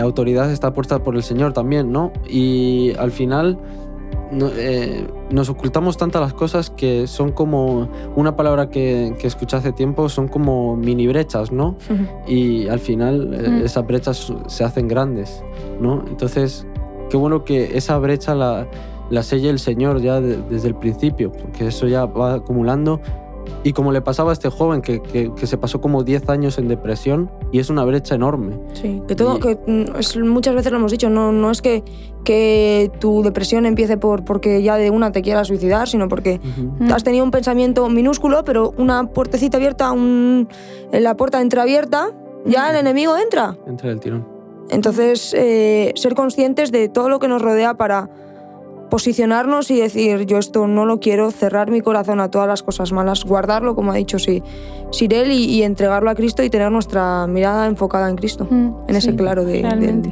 autoridad 0.02 0.52
está 0.52 0.74
puesta 0.74 1.00
por 1.04 1.16
el 1.16 1.24
Señor 1.24 1.54
también, 1.54 1.92
¿no? 1.92 2.12
Y 2.28 2.94
al 3.00 3.12
final 3.12 3.58
no- 4.32 4.50
eh, 4.56 5.08
nos 5.32 5.50
ocultamos 5.50 5.98
tantas 5.98 6.22
las 6.22 6.34
cosas 6.34 6.70
que 6.70 7.08
son 7.08 7.32
como 7.32 7.90
una 8.16 8.36
palabra 8.36 8.70
que, 8.70 9.16
que 9.20 9.28
escuché 9.28 9.58
hace 9.58 9.72
tiempo, 9.72 10.10
son 10.10 10.28
como 10.28 10.76
mini 10.76 11.08
brechas, 11.08 11.52
¿no? 11.52 11.76
Y 12.28 12.68
al 12.68 12.80
final 12.80 13.34
eh, 13.34 13.50
Mm. 13.50 13.66
esas 13.66 13.86
brechas 13.88 14.32
se 14.48 14.64
hacen 14.64 14.88
grandes, 14.88 15.44
¿no? 15.82 16.04
Entonces, 16.08 16.66
qué 17.10 17.18
bueno 17.18 17.44
que 17.44 17.78
esa 17.78 17.98
brecha 17.98 18.36
la, 18.36 18.68
la 19.10 19.24
selle 19.24 19.50
el 19.50 19.60
Señor 19.60 20.02
ya 20.02 20.22
de- 20.22 20.38
desde 20.50 20.68
el 20.68 20.76
principio, 20.76 21.32
porque 21.32 21.68
eso 21.68 21.88
ya 21.88 22.06
va 22.06 22.36
acumulando. 22.36 23.02
Y 23.64 23.74
como 23.74 23.92
le 23.92 24.02
pasaba 24.02 24.30
a 24.32 24.34
este 24.34 24.50
joven 24.50 24.82
que, 24.82 25.02
que- 25.02 25.32
que 25.34 25.48
se 25.48 25.58
pasó 25.58 25.82
como 25.82 26.04
10 26.04 26.30
años 26.30 26.58
en 26.58 26.68
depresión 26.68 27.30
y 27.52 27.60
es 27.60 27.70
una 27.70 27.84
brecha 27.86 28.16
enorme. 28.16 28.58
Sí, 28.74 29.02
que 29.08 29.16
todo, 29.16 29.38
Y- 29.38 29.40
que 29.40 29.56
mm, 29.68 29.96
es- 30.00 30.18
muchas 30.18 30.56
veces 30.56 30.72
lo 30.72 30.78
hemos 30.78 30.92
dicho, 30.92 31.10
no, 31.10 31.32
no 31.32 31.52
es 31.52 31.62
que, 31.62 31.84
que 32.24 32.92
tu 33.00 33.22
depresión 33.24 33.66
empiece 33.66 33.98
por 33.98 34.24
porque 34.24 34.62
ya 34.64 34.76
de 34.78 34.90
una 34.92 35.12
te 35.12 35.22
quieras 35.22 35.48
suicidar, 35.48 35.88
sino 35.88 36.08
porque 36.08 36.40
Mm. 36.80 36.92
has 36.92 37.04
tenido 37.04 37.24
un 37.24 37.32
pensamiento 37.32 37.88
minúsculo, 37.90 38.44
pero 38.44 38.72
una 38.78 39.08
puertecita 39.08 39.58
abierta, 39.58 39.92
un, 39.92 40.48
la 40.92 41.16
puerta 41.16 41.42
entreabierta, 41.42 42.12
ya 42.46 42.70
el 42.70 42.76
enemigo 42.78 43.18
entra. 43.18 43.58
Entra 43.68 43.90
el 43.92 44.00
tirón. 44.00 44.26
Entonces, 44.70 45.34
eh, 45.36 45.92
ser 45.96 46.14
conscientes 46.14 46.72
de 46.72 46.90
todo 46.90 47.10
lo 47.10 47.20
que 47.20 47.28
nos 47.28 47.42
rodea 47.42 47.74
para 47.74 48.08
posicionarnos 48.90 49.72
y 49.72 49.80
decir, 49.80 50.26
yo 50.26 50.38
esto 50.38 50.68
no 50.68 50.86
lo 50.86 51.00
quiero, 51.00 51.32
cerrar 51.32 51.72
mi 51.72 51.82
corazón 51.82 52.20
a 52.20 52.30
todas 52.32 52.48
las 52.48 52.64
cosas 52.64 52.92
malas, 52.92 53.24
guardarlo, 53.24 53.76
como 53.76 53.92
ha 53.92 53.96
dicho 53.96 54.20
sí, 54.20 54.44
Sirel, 54.92 55.32
y, 55.32 55.46
y 55.46 55.64
entregarlo 55.64 56.10
a 56.10 56.16
Cristo 56.16 56.44
y 56.44 56.50
tener 56.50 56.72
nuestra 56.72 57.28
mirada 57.28 57.68
enfocada 57.68 58.10
en 58.10 58.16
Cristo, 58.16 58.48
Mm, 58.50 58.72
en 58.88 58.96
ese 58.96 59.16
claro 59.16 59.46
de- 59.46 59.62
del, 59.62 60.12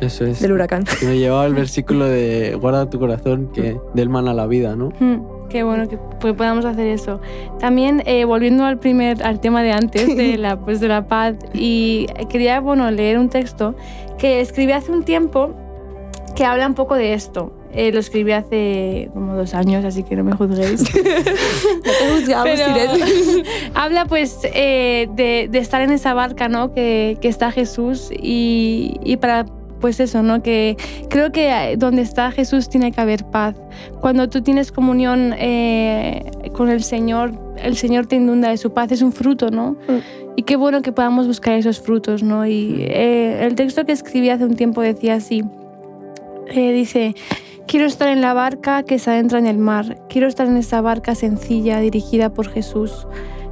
Eso 0.00 0.24
es. 0.26 0.40
del 0.40 0.52
huracán. 0.52 0.84
Que 1.00 1.06
me 1.06 1.18
llevaba 1.18 1.46
el 1.46 1.54
versículo 1.54 2.06
de 2.06 2.56
guarda 2.60 2.88
tu 2.90 2.98
corazón 2.98 3.50
que 3.52 3.78
del 3.94 4.08
man 4.08 4.26
a 4.28 4.34
la 4.34 4.46
vida, 4.46 4.74
¿no? 4.76 4.90
Mm, 4.98 5.34
Qué 5.50 5.62
bueno 5.62 5.86
que 5.88 5.98
pues, 6.20 6.32
podamos 6.34 6.64
hacer 6.64 6.86
eso. 6.86 7.20
También 7.60 8.02
eh, 8.06 8.24
volviendo 8.24 8.64
al 8.64 8.78
primer 8.78 9.22
al 9.22 9.40
tema 9.40 9.62
de 9.62 9.72
antes 9.72 10.16
de 10.16 10.36
la 10.38 10.56
pues 10.58 10.80
de 10.80 10.88
la 10.88 11.06
paz 11.06 11.34
y 11.52 12.06
quería 12.30 12.58
bueno 12.60 12.90
leer 12.90 13.18
un 13.18 13.28
texto 13.28 13.74
que 14.18 14.40
escribí 14.40 14.72
hace 14.72 14.90
un 14.90 15.04
tiempo 15.04 15.50
que 16.34 16.44
habla 16.46 16.66
un 16.66 16.74
poco 16.74 16.94
de 16.96 17.12
esto. 17.12 17.52
Eh, 17.74 17.92
lo 17.92 17.98
escribí 17.98 18.32
hace 18.32 19.10
como 19.12 19.34
dos 19.34 19.54
años, 19.54 19.84
así 19.84 20.02
que 20.02 20.16
no 20.16 20.24
me 20.24 20.32
juzguéis. 20.32 20.82
No 21.84 21.92
te 21.92 22.20
juzgamos, 22.20 22.60
habla 23.74 24.06
pues 24.06 24.38
eh, 24.44 25.08
de, 25.14 25.48
de 25.50 25.58
estar 25.58 25.82
en 25.82 25.90
esa 25.90 26.14
barca, 26.14 26.48
¿no? 26.48 26.72
Que, 26.72 27.18
que 27.20 27.28
está 27.28 27.50
Jesús 27.50 28.10
y, 28.12 28.98
y 29.04 29.16
para 29.16 29.46
pues 29.84 30.00
eso, 30.00 30.22
¿no? 30.22 30.42
Que 30.42 30.78
creo 31.10 31.30
que 31.30 31.50
eh, 31.50 31.76
donde 31.76 32.00
está 32.00 32.30
Jesús 32.30 32.70
tiene 32.70 32.90
que 32.90 33.02
haber 33.02 33.26
paz. 33.26 33.54
Cuando 34.00 34.30
tú 34.30 34.40
tienes 34.40 34.72
comunión 34.72 35.34
eh, 35.36 36.24
con 36.54 36.70
el 36.70 36.82
Señor, 36.82 37.32
el 37.58 37.76
Señor 37.76 38.06
te 38.06 38.16
inunda 38.16 38.48
de 38.48 38.56
su 38.56 38.72
paz, 38.72 38.92
es 38.92 39.02
un 39.02 39.12
fruto, 39.12 39.50
¿no? 39.50 39.76
Y 40.36 40.44
qué 40.44 40.56
bueno 40.56 40.80
que 40.80 40.90
podamos 40.92 41.26
buscar 41.26 41.54
esos 41.54 41.80
frutos, 41.80 42.22
¿no? 42.22 42.46
Y 42.46 42.78
eh, 42.80 43.44
el 43.44 43.56
texto 43.56 43.84
que 43.84 43.92
escribí 43.92 44.30
hace 44.30 44.46
un 44.46 44.56
tiempo 44.56 44.80
decía 44.80 45.16
así, 45.16 45.44
eh, 46.46 46.72
dice, 46.72 47.14
quiero 47.66 47.86
estar 47.86 48.08
en 48.08 48.20
la 48.20 48.34
barca 48.34 48.82
que 48.82 48.98
se 48.98 49.10
adentra 49.10 49.38
en 49.38 49.46
el 49.46 49.58
mar, 49.58 49.98
quiero 50.08 50.26
estar 50.26 50.46
en 50.46 50.56
esa 50.56 50.80
barca 50.80 51.14
sencilla 51.14 51.80
dirigida 51.80 52.32
por 52.32 52.48
Jesús, 52.48 53.06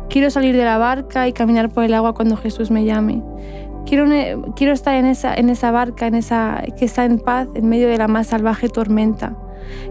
quiero 0.09 0.31
salir 0.31 0.57
de 0.57 0.65
la 0.65 0.79
barca 0.79 1.29
y 1.29 1.33
caminar 1.33 1.71
por 1.71 1.85
el 1.85 1.95
agua 1.95 2.15
cuando 2.15 2.37
Jesús 2.37 2.71
me 2.71 2.85
llame. 2.85 3.23
Quiero, 3.87 4.07
quiero 4.55 4.73
estar 4.73 4.95
en 4.95 5.07
esa, 5.07 5.35
en 5.35 5.51
esa 5.51 5.71
barca 5.71 6.07
en 6.07 6.15
esa, 6.15 6.63
que 6.79 6.85
está 6.85 7.05
en 7.05 7.19
paz 7.19 7.49
en 7.55 7.69
medio 7.69 7.89
de 7.89 7.99
la 7.99 8.09
más 8.09 8.29
salvaje 8.29 8.69
tormenta. 8.69 9.37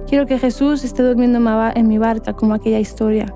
Quiero 0.07 0.25
que 0.25 0.39
Jesús 0.39 0.83
esté 0.83 1.03
durmiendo 1.03 1.39
en 1.75 1.87
mi 1.87 1.97
barca 1.97 2.33
como 2.33 2.53
aquella 2.53 2.79
historia. 2.79 3.33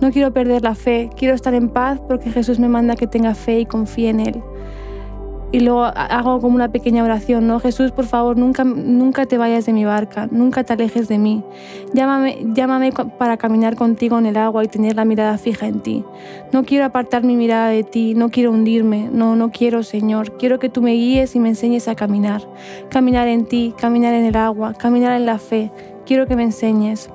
No 0.00 0.10
quiero 0.10 0.32
perder 0.32 0.62
la 0.62 0.74
fe, 0.74 1.10
quiero 1.16 1.34
estar 1.34 1.54
en 1.54 1.68
paz 1.68 2.00
porque 2.06 2.30
Jesús 2.30 2.58
me 2.58 2.68
manda 2.68 2.96
que 2.96 3.06
tenga 3.06 3.34
fe 3.34 3.60
y 3.60 3.66
confíe 3.66 4.10
en 4.10 4.20
Él. 4.20 4.42
Y 5.50 5.60
luego 5.60 5.84
ha- 5.84 5.90
hago 5.90 6.40
como 6.40 6.54
una 6.56 6.68
pequeña 6.70 7.02
oración, 7.02 7.46
¿no? 7.46 7.58
Jesús, 7.58 7.90
por 7.90 8.04
favor, 8.04 8.36
nunca, 8.36 8.64
nunca 8.64 9.24
te 9.24 9.38
vayas 9.38 9.64
de 9.64 9.72
mi 9.72 9.84
barca, 9.86 10.28
nunca 10.30 10.62
te 10.62 10.74
alejes 10.74 11.08
de 11.08 11.16
mí. 11.16 11.42
Llámame, 11.94 12.38
llámame 12.54 12.92
para 12.92 13.38
caminar 13.38 13.74
contigo 13.74 14.18
en 14.18 14.26
el 14.26 14.36
agua 14.36 14.62
y 14.64 14.68
tener 14.68 14.96
la 14.96 15.06
mirada 15.06 15.38
fija 15.38 15.66
en 15.66 15.80
ti. 15.80 16.04
No 16.52 16.64
quiero 16.64 16.84
apartar 16.84 17.24
mi 17.24 17.34
mirada 17.34 17.68
de 17.70 17.82
ti, 17.82 18.14
no 18.14 18.28
quiero 18.28 18.50
hundirme, 18.50 19.08
no, 19.10 19.36
no 19.36 19.50
quiero, 19.50 19.82
Señor. 19.82 20.36
Quiero 20.36 20.58
que 20.58 20.68
tú 20.68 20.82
me 20.82 20.92
guíes 20.92 21.34
y 21.34 21.40
me 21.40 21.48
enseñes 21.48 21.88
a 21.88 21.94
caminar. 21.94 22.42
Caminar 22.90 23.26
en 23.28 23.46
ti, 23.46 23.74
caminar 23.80 24.12
en 24.12 24.26
el 24.26 24.36
agua, 24.36 24.74
caminar 24.74 25.16
en 25.16 25.24
la 25.24 25.38
fe. 25.38 25.70
Quiero 26.04 26.26
que 26.26 26.36
me 26.36 26.42
enseñes. 26.42 27.08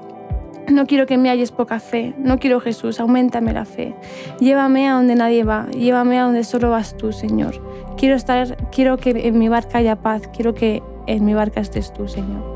No 0.69 0.87
quiero 0.87 1.05
que 1.05 1.17
me 1.17 1.29
halles 1.29 1.51
poca 1.51 1.79
fe, 1.79 2.13
no 2.17 2.39
quiero 2.39 2.59
Jesús, 2.61 2.99
aumentame 2.99 3.53
la 3.53 3.65
fe. 3.65 3.95
Llévame 4.39 4.87
a 4.87 4.93
donde 4.93 5.15
nadie 5.15 5.43
va, 5.43 5.67
llévame 5.71 6.19
a 6.19 6.23
donde 6.23 6.43
solo 6.43 6.69
vas 6.69 6.95
tú, 6.95 7.11
Señor. 7.11 7.61
Quiero 7.97 8.15
estar, 8.15 8.69
quiero 8.71 8.97
que 8.97 9.09
en 9.27 9.37
mi 9.37 9.49
barca 9.49 9.79
haya 9.79 9.97
paz, 9.97 10.29
quiero 10.33 10.53
que 10.53 10.81
en 11.05 11.25
mi 11.25 11.33
barca 11.33 11.59
estés 11.59 11.91
tú, 11.91 12.07
Señor. 12.07 12.52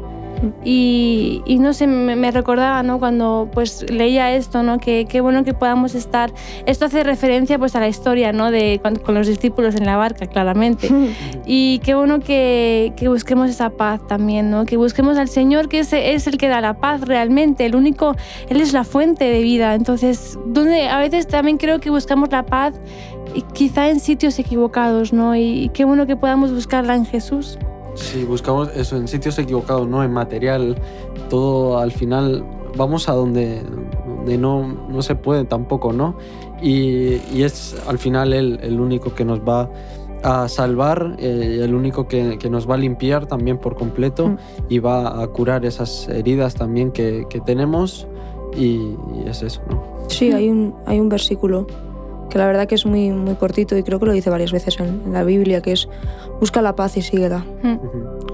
Y, 0.64 1.42
y 1.46 1.60
no 1.60 1.74
sé, 1.74 1.88
me, 1.88 2.16
me 2.16 2.32
recordaba, 2.32 2.84
¿no? 2.84 3.00
Cuando 3.00 3.50
pues 3.54 3.90
leía 3.90 4.34
esto, 4.36 4.64
¿no? 4.64 4.78
Que 4.80 5.06
qué 5.10 5.22
bueno 5.22 5.44
que 5.44 5.54
podamos 5.54 5.96
estar. 5.96 6.32
Esto 6.66 6.86
hace 6.86 7.04
referencia 7.04 7.58
pues 7.58 7.76
a 7.76 7.80
la 7.80 7.88
historia, 7.88 8.32
¿no? 8.34 8.52
De 8.52 8.80
cuando- 8.82 9.02
con 9.02 9.16
los 9.16 9.28
discípulos 9.28 9.76
en 9.76 9.86
la 9.86 9.98
barca, 9.98 10.28
claramente. 10.28 10.90
Y 11.50 11.80
qué 11.80 11.96
bueno 11.96 12.20
que, 12.20 12.92
que 12.98 13.08
busquemos 13.08 13.50
esa 13.50 13.70
paz 13.70 14.06
también, 14.06 14.52
¿no? 14.52 14.66
Que 14.66 14.76
busquemos 14.78 15.18
al 15.18 15.30
Señor, 15.30 15.70
que 15.70 15.80
es, 15.80 15.94
es 15.94 16.28
el 16.28 16.38
que 16.38 16.48
da 16.50 16.60
la 16.62 16.74
paz 16.76 17.02
realmente, 17.02 17.66
el 17.66 17.76
único, 17.76 18.16
Él 18.50 18.60
es 18.60 18.74
la 18.74 18.84
fuente 18.84 19.26
de 19.26 19.42
vida. 19.42 19.74
Entonces, 19.76 20.38
donde 20.46 20.90
a 20.90 20.98
veces 21.00 21.26
también 21.28 21.58
creo 21.58 21.80
que 21.80 21.90
buscamos 21.90 22.30
la 22.32 22.46
paz 22.46 22.74
y 23.34 23.42
quizá 23.54 23.90
en 23.90 24.00
sitios 24.02 24.38
equivocados, 24.40 25.14
¿no? 25.14 25.36
Y 25.36 25.70
qué 25.74 25.86
bueno 25.86 26.06
que 26.06 26.16
podamos 26.18 26.54
buscarla 26.54 26.96
en 26.96 27.06
Jesús. 27.06 27.58
Sí, 27.98 28.24
buscamos 28.24 28.70
eso 28.76 28.96
en 28.96 29.08
sitios 29.08 29.38
equivocados, 29.40 29.88
no 29.88 30.04
en 30.04 30.14
material. 30.14 30.78
Todo 31.30 31.80
al 31.80 31.92
final 31.92 32.46
vamos 32.78 33.10
a 33.10 33.14
donde, 33.14 33.62
donde 34.06 34.38
no, 34.38 34.68
no 34.88 35.02
se 35.02 35.16
puede 35.16 35.46
tampoco, 35.46 35.92
¿no? 35.94 36.16
Y, 36.62 37.16
y 37.34 37.44
es 37.44 37.76
al 37.88 37.98
final 37.98 38.34
él 38.34 38.60
el 38.62 38.80
único 38.80 39.14
que 39.16 39.26
nos 39.26 39.40
va 39.42 39.70
a 40.24 40.48
salvar, 40.48 41.16
eh, 41.20 41.60
el 41.64 41.74
único 41.74 42.08
que, 42.08 42.38
que 42.40 42.50
nos 42.50 42.70
va 42.70 42.76
a 42.76 42.78
limpiar 42.78 43.26
también 43.26 43.58
por 43.58 43.76
completo 43.76 44.28
Mm. 44.30 44.38
y 44.70 44.80
va 44.80 45.22
a 45.22 45.28
curar 45.28 45.66
esas 45.66 46.08
heridas 46.10 46.54
también 46.56 46.92
que, 46.92 47.26
que 47.30 47.40
tenemos. 47.40 48.08
Y, 48.56 48.96
y 49.16 49.26
es 49.28 49.42
eso, 49.44 49.62
¿no? 49.70 49.84
Sí, 50.08 50.32
hay 50.32 50.50
un, 50.50 50.74
hay 50.86 51.00
un 51.00 51.10
versículo 51.10 51.68
que 52.30 52.38
la 52.38 52.46
verdad 52.48 52.68
que 52.68 52.76
es 52.76 52.86
muy, 52.86 53.10
muy 53.12 53.36
cortito 53.36 53.78
y 53.78 53.84
creo 53.84 54.00
que 54.00 54.06
lo 54.06 54.12
dice 54.14 54.30
varias 54.30 54.52
veces 54.52 54.80
en, 54.80 55.02
en 55.06 55.14
la 55.14 55.24
Biblia, 55.24 55.62
que 55.62 55.72
es 55.74 55.88
busca 56.40 56.62
la 56.62 56.76
paz 56.76 56.98
y 56.98 57.02
síguela. 57.02 57.46
Mm. 57.64 57.78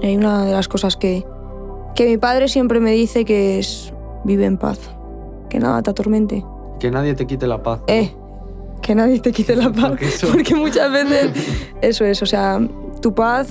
Hay 0.04 0.16
una 0.16 0.44
de 0.44 0.52
las 0.52 0.68
cosas 0.68 0.96
que, 0.96 1.24
que 1.94 2.06
mi 2.06 2.16
padre 2.18 2.48
siempre 2.48 2.80
me 2.80 2.90
dice 2.92 3.24
que 3.24 3.58
es 3.58 3.92
vive 4.24 4.44
en 4.46 4.58
paz, 4.58 4.78
que 5.48 5.58
nada 5.58 5.82
te 5.82 5.90
atormente. 5.90 6.44
Que 6.80 6.90
nadie 6.90 7.14
te 7.14 7.26
quite 7.26 7.46
la 7.46 7.62
paz. 7.62 7.80
¿no? 7.80 7.94
Eh, 7.94 8.14
que 8.82 8.94
nadie 8.94 9.20
te 9.20 9.32
quite 9.32 9.54
la 9.56 9.70
paz, 9.72 9.90
Porque 9.90 10.06
eso- 10.08 10.28
porque 10.32 10.54
muchas 10.54 10.90
veces 10.92 11.30
eso 11.82 12.04
es, 12.04 12.20
o 12.22 12.26
sea, 12.26 12.60
tu 13.00 13.14
paz, 13.14 13.48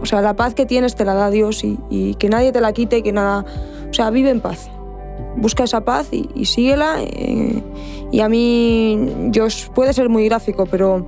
o 0.00 0.06
sea, 0.06 0.20
la 0.22 0.36
paz 0.36 0.54
que 0.54 0.64
tienes 0.66 0.94
te 0.94 1.04
la 1.04 1.14
da 1.14 1.30
Dios 1.30 1.64
y, 1.64 1.78
y 1.90 2.14
que 2.14 2.28
nadie 2.28 2.52
te 2.52 2.60
la 2.60 2.72
quite, 2.72 3.02
que 3.02 3.12
nada, 3.12 3.44
o 3.90 3.92
sea, 3.92 4.10
vive 4.10 4.30
en 4.30 4.40
paz. 4.40 4.70
Busca 5.36 5.64
esa 5.64 5.82
paz 5.82 6.08
y, 6.12 6.28
y 6.34 6.44
síguela. 6.46 6.96
eh, 7.00 7.62
y 8.12 8.20
a 8.20 8.28
mí, 8.28 9.28
yo 9.30 9.46
puede 9.74 9.92
ser 9.92 10.08
muy 10.08 10.24
gráfico, 10.26 10.66
pero 10.66 11.04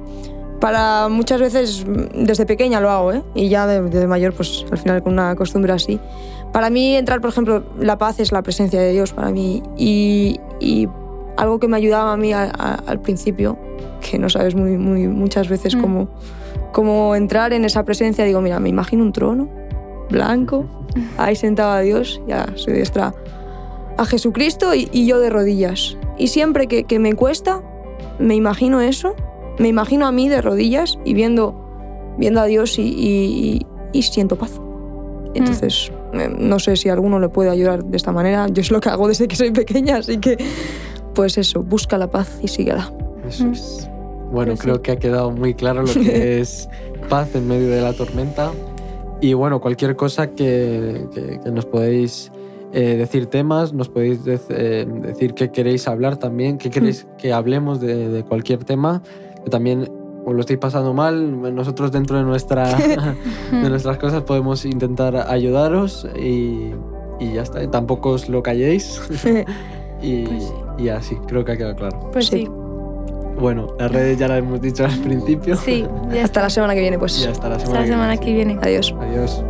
para 0.61 1.09
muchas 1.09 1.41
veces 1.41 1.85
mm, 1.87 2.25
desde 2.25 2.45
pequeña 2.45 2.81
lo 2.81 2.91
hago, 2.91 3.13
¿eh? 3.13 3.23
Y 3.35 3.49
ya 3.49 3.67
de- 3.67 4.07
mayor, 4.07 4.33
pues 4.35 4.65
al 4.71 4.79
final 4.79 5.03
con 5.03 5.13
una 5.15 5.35
costumbre 5.37 5.73
así. 5.73 5.99
Para 6.53 6.71
mí 6.71 6.97
entrar, 6.97 7.21
por 7.21 7.31
ejemplo, 7.31 7.63
la 7.81 7.99
paz 7.99 8.21
es 8.21 8.33
la 8.33 8.43
presencia 8.43 8.81
de 8.81 8.93
Dios 8.93 9.13
para 9.13 9.31
mí. 9.31 9.63
Y, 9.77 10.41
y 10.61 10.89
algo 11.37 11.59
que 11.61 11.69
me 11.69 11.77
ayudaba 11.77 12.13
a 12.13 12.17
mí 12.17 12.33
a- 12.33 12.51
a- 12.53 12.83
al 12.87 13.01
principio, 13.01 13.57
que 14.01 14.19
no 14.19 14.29
sabes 14.29 14.55
muy, 14.55 14.77
muy, 14.77 15.07
muchas 15.07 15.49
veces 15.49 15.77
Mm. 15.77 15.81
cómo, 15.81 16.09
cómo 16.73 17.15
entrar 17.15 17.53
en 17.53 17.65
esa 17.65 17.85
presencia, 17.85 18.25
digo, 18.25 18.41
mira, 18.41 18.59
me 18.61 18.69
imagino 18.69 19.03
un 19.05 19.13
trono 19.13 19.49
blanco, 20.11 20.65
ahí 21.19 21.37
sentado 21.37 21.71
a 21.71 21.81
Dios, 21.81 22.21
ya 22.27 22.47
soy 22.57 22.73
diestra 22.75 23.15
a 23.99 24.05
Jesucristo 24.07 24.75
y, 24.75 24.89
y 24.93 25.07
yo 25.07 25.21
de 25.21 25.29
rodillas. 25.29 25.97
Y 26.17 26.29
siempre 26.29 26.67
que, 26.67 26.85
que 26.85 26.99
me 26.99 27.13
cuesta, 27.15 27.63
me 28.19 28.35
imagino 28.35 28.81
eso, 28.81 29.15
me 29.59 29.69
imagino 29.69 30.07
a 30.07 30.13
mí 30.13 30.29
de 30.29 30.41
rodillas 30.41 30.99
y 31.05 31.13
viendo, 31.15 31.55
viendo 32.19 32.41
a 32.41 32.47
Dios 32.47 32.79
y, 32.79 32.83
y- 32.83 33.67
y 33.93 34.03
siento 34.03 34.37
paz. 34.37 34.61
Entonces, 35.35 35.93
eh, 36.15 36.29
no 36.39 36.59
sé 36.59 36.77
si 36.77 36.89
a 36.89 36.95
alguno 36.95 37.19
le 37.21 37.29
puede 37.29 37.51
ayudar 37.51 37.85
de 37.85 37.97
esta 37.97 38.13
manera. 38.13 38.47
Yo 38.49 38.61
es 38.63 38.71
lo 38.71 38.81
que 38.81 38.89
hago 38.89 39.07
desde 39.09 39.29
que 39.29 39.37
soy 39.37 39.51
pequeña, 39.51 39.97
así 39.99 40.19
que, 40.19 40.37
pues 41.15 41.37
eso, 41.39 41.63
busca 41.63 41.99
la 41.99 42.11
paz 42.11 42.39
y 42.43 42.49
síguela. 42.49 42.93
Eso 43.29 43.45
Mm. 43.47 43.53
es. 43.53 43.91
Bueno, 44.33 44.51
Pues 44.53 44.61
sí. 44.61 44.65
creo 44.65 44.83
que 44.83 44.93
ha 44.93 44.97
quedado 44.97 45.31
muy 45.31 45.55
claro 45.55 45.83
lo 45.83 45.93
que 45.93 46.41
es 46.41 46.69
paz 47.09 47.35
en 47.35 47.47
medio 47.49 47.69
de 47.69 47.81
la 47.81 47.93
tormenta. 47.95 48.53
Y 49.21 49.33
bueno, 49.35 49.61
cualquier 49.61 49.97
cosa 49.97 50.29
que, 50.31 51.07
que- 51.15 51.41
que 51.43 51.51
nos 51.51 51.65
podéis 51.67 52.31
eh, 52.73 52.97
decir 52.97 53.27
temas, 53.27 53.73
nos 53.73 53.89
podéis 53.89 54.25
dec- 54.25 54.41
eh, 54.51 54.87
decir 55.03 55.35
qué 55.35 55.51
queréis 55.51 55.89
hablar 55.89 56.17
también, 56.19 56.59
qué 56.59 56.71
queréis 56.71 57.07
que 57.19 57.33
hablemos 57.33 57.81
de, 57.81 58.09
de 58.09 58.23
cualquier 58.25 58.65
tema, 58.65 59.03
que 59.45 59.51
también 59.51 59.91
os 60.27 60.35
lo 60.35 60.41
estáis 60.41 60.59
pasando 60.59 60.93
mal, 60.93 61.55
nosotros 61.55 61.91
dentro 61.93 62.19
de, 62.19 62.25
nuestra, 62.25 62.75
de 63.53 63.69
nuestras 63.71 63.97
cosas 63.99 64.23
podemos 64.25 64.65
intentar 64.67 65.17
ayudaros 65.31 66.07
y, 66.21 66.73
y 67.19 67.33
ya 67.35 67.43
está, 67.43 67.71
tampoco 67.71 68.11
os 68.11 68.29
lo 68.29 68.43
calléis. 68.43 69.01
y, 70.03 70.25
Pues 70.27 70.43
sí. 70.45 70.53
y 70.85 70.89
así, 70.91 71.17
creo 71.27 71.45
que 71.45 71.53
ha 71.53 71.57
quedado 71.57 71.77
claro. 71.77 72.11
Pues 72.13 72.27
Sí. 72.27 72.45
sí. 72.45 72.49
Bueno, 73.41 73.69
las 73.79 73.91
redes 73.93 74.19
ya 74.19 74.27
las 74.27 74.39
hemos 74.41 74.61
dicho 74.61 74.85
al 74.85 74.99
principio. 74.99 75.55
Sí, 75.57 75.87
ya 76.13 76.25
Hasta 76.25 76.43
la 76.43 76.51
semana 76.51 76.75
que 76.75 76.81
viene, 76.81 76.99
pues. 76.99 77.25
Y 77.25 77.29
hasta 77.29 77.49
la 77.49 77.55
Hasta 77.55 77.67
semana, 77.69 77.87
la 77.87 77.93
semana 77.93 78.17
que 78.17 78.33
viene. 78.35 78.59
Adiós. 78.61 78.93
Adiós. 79.01 79.45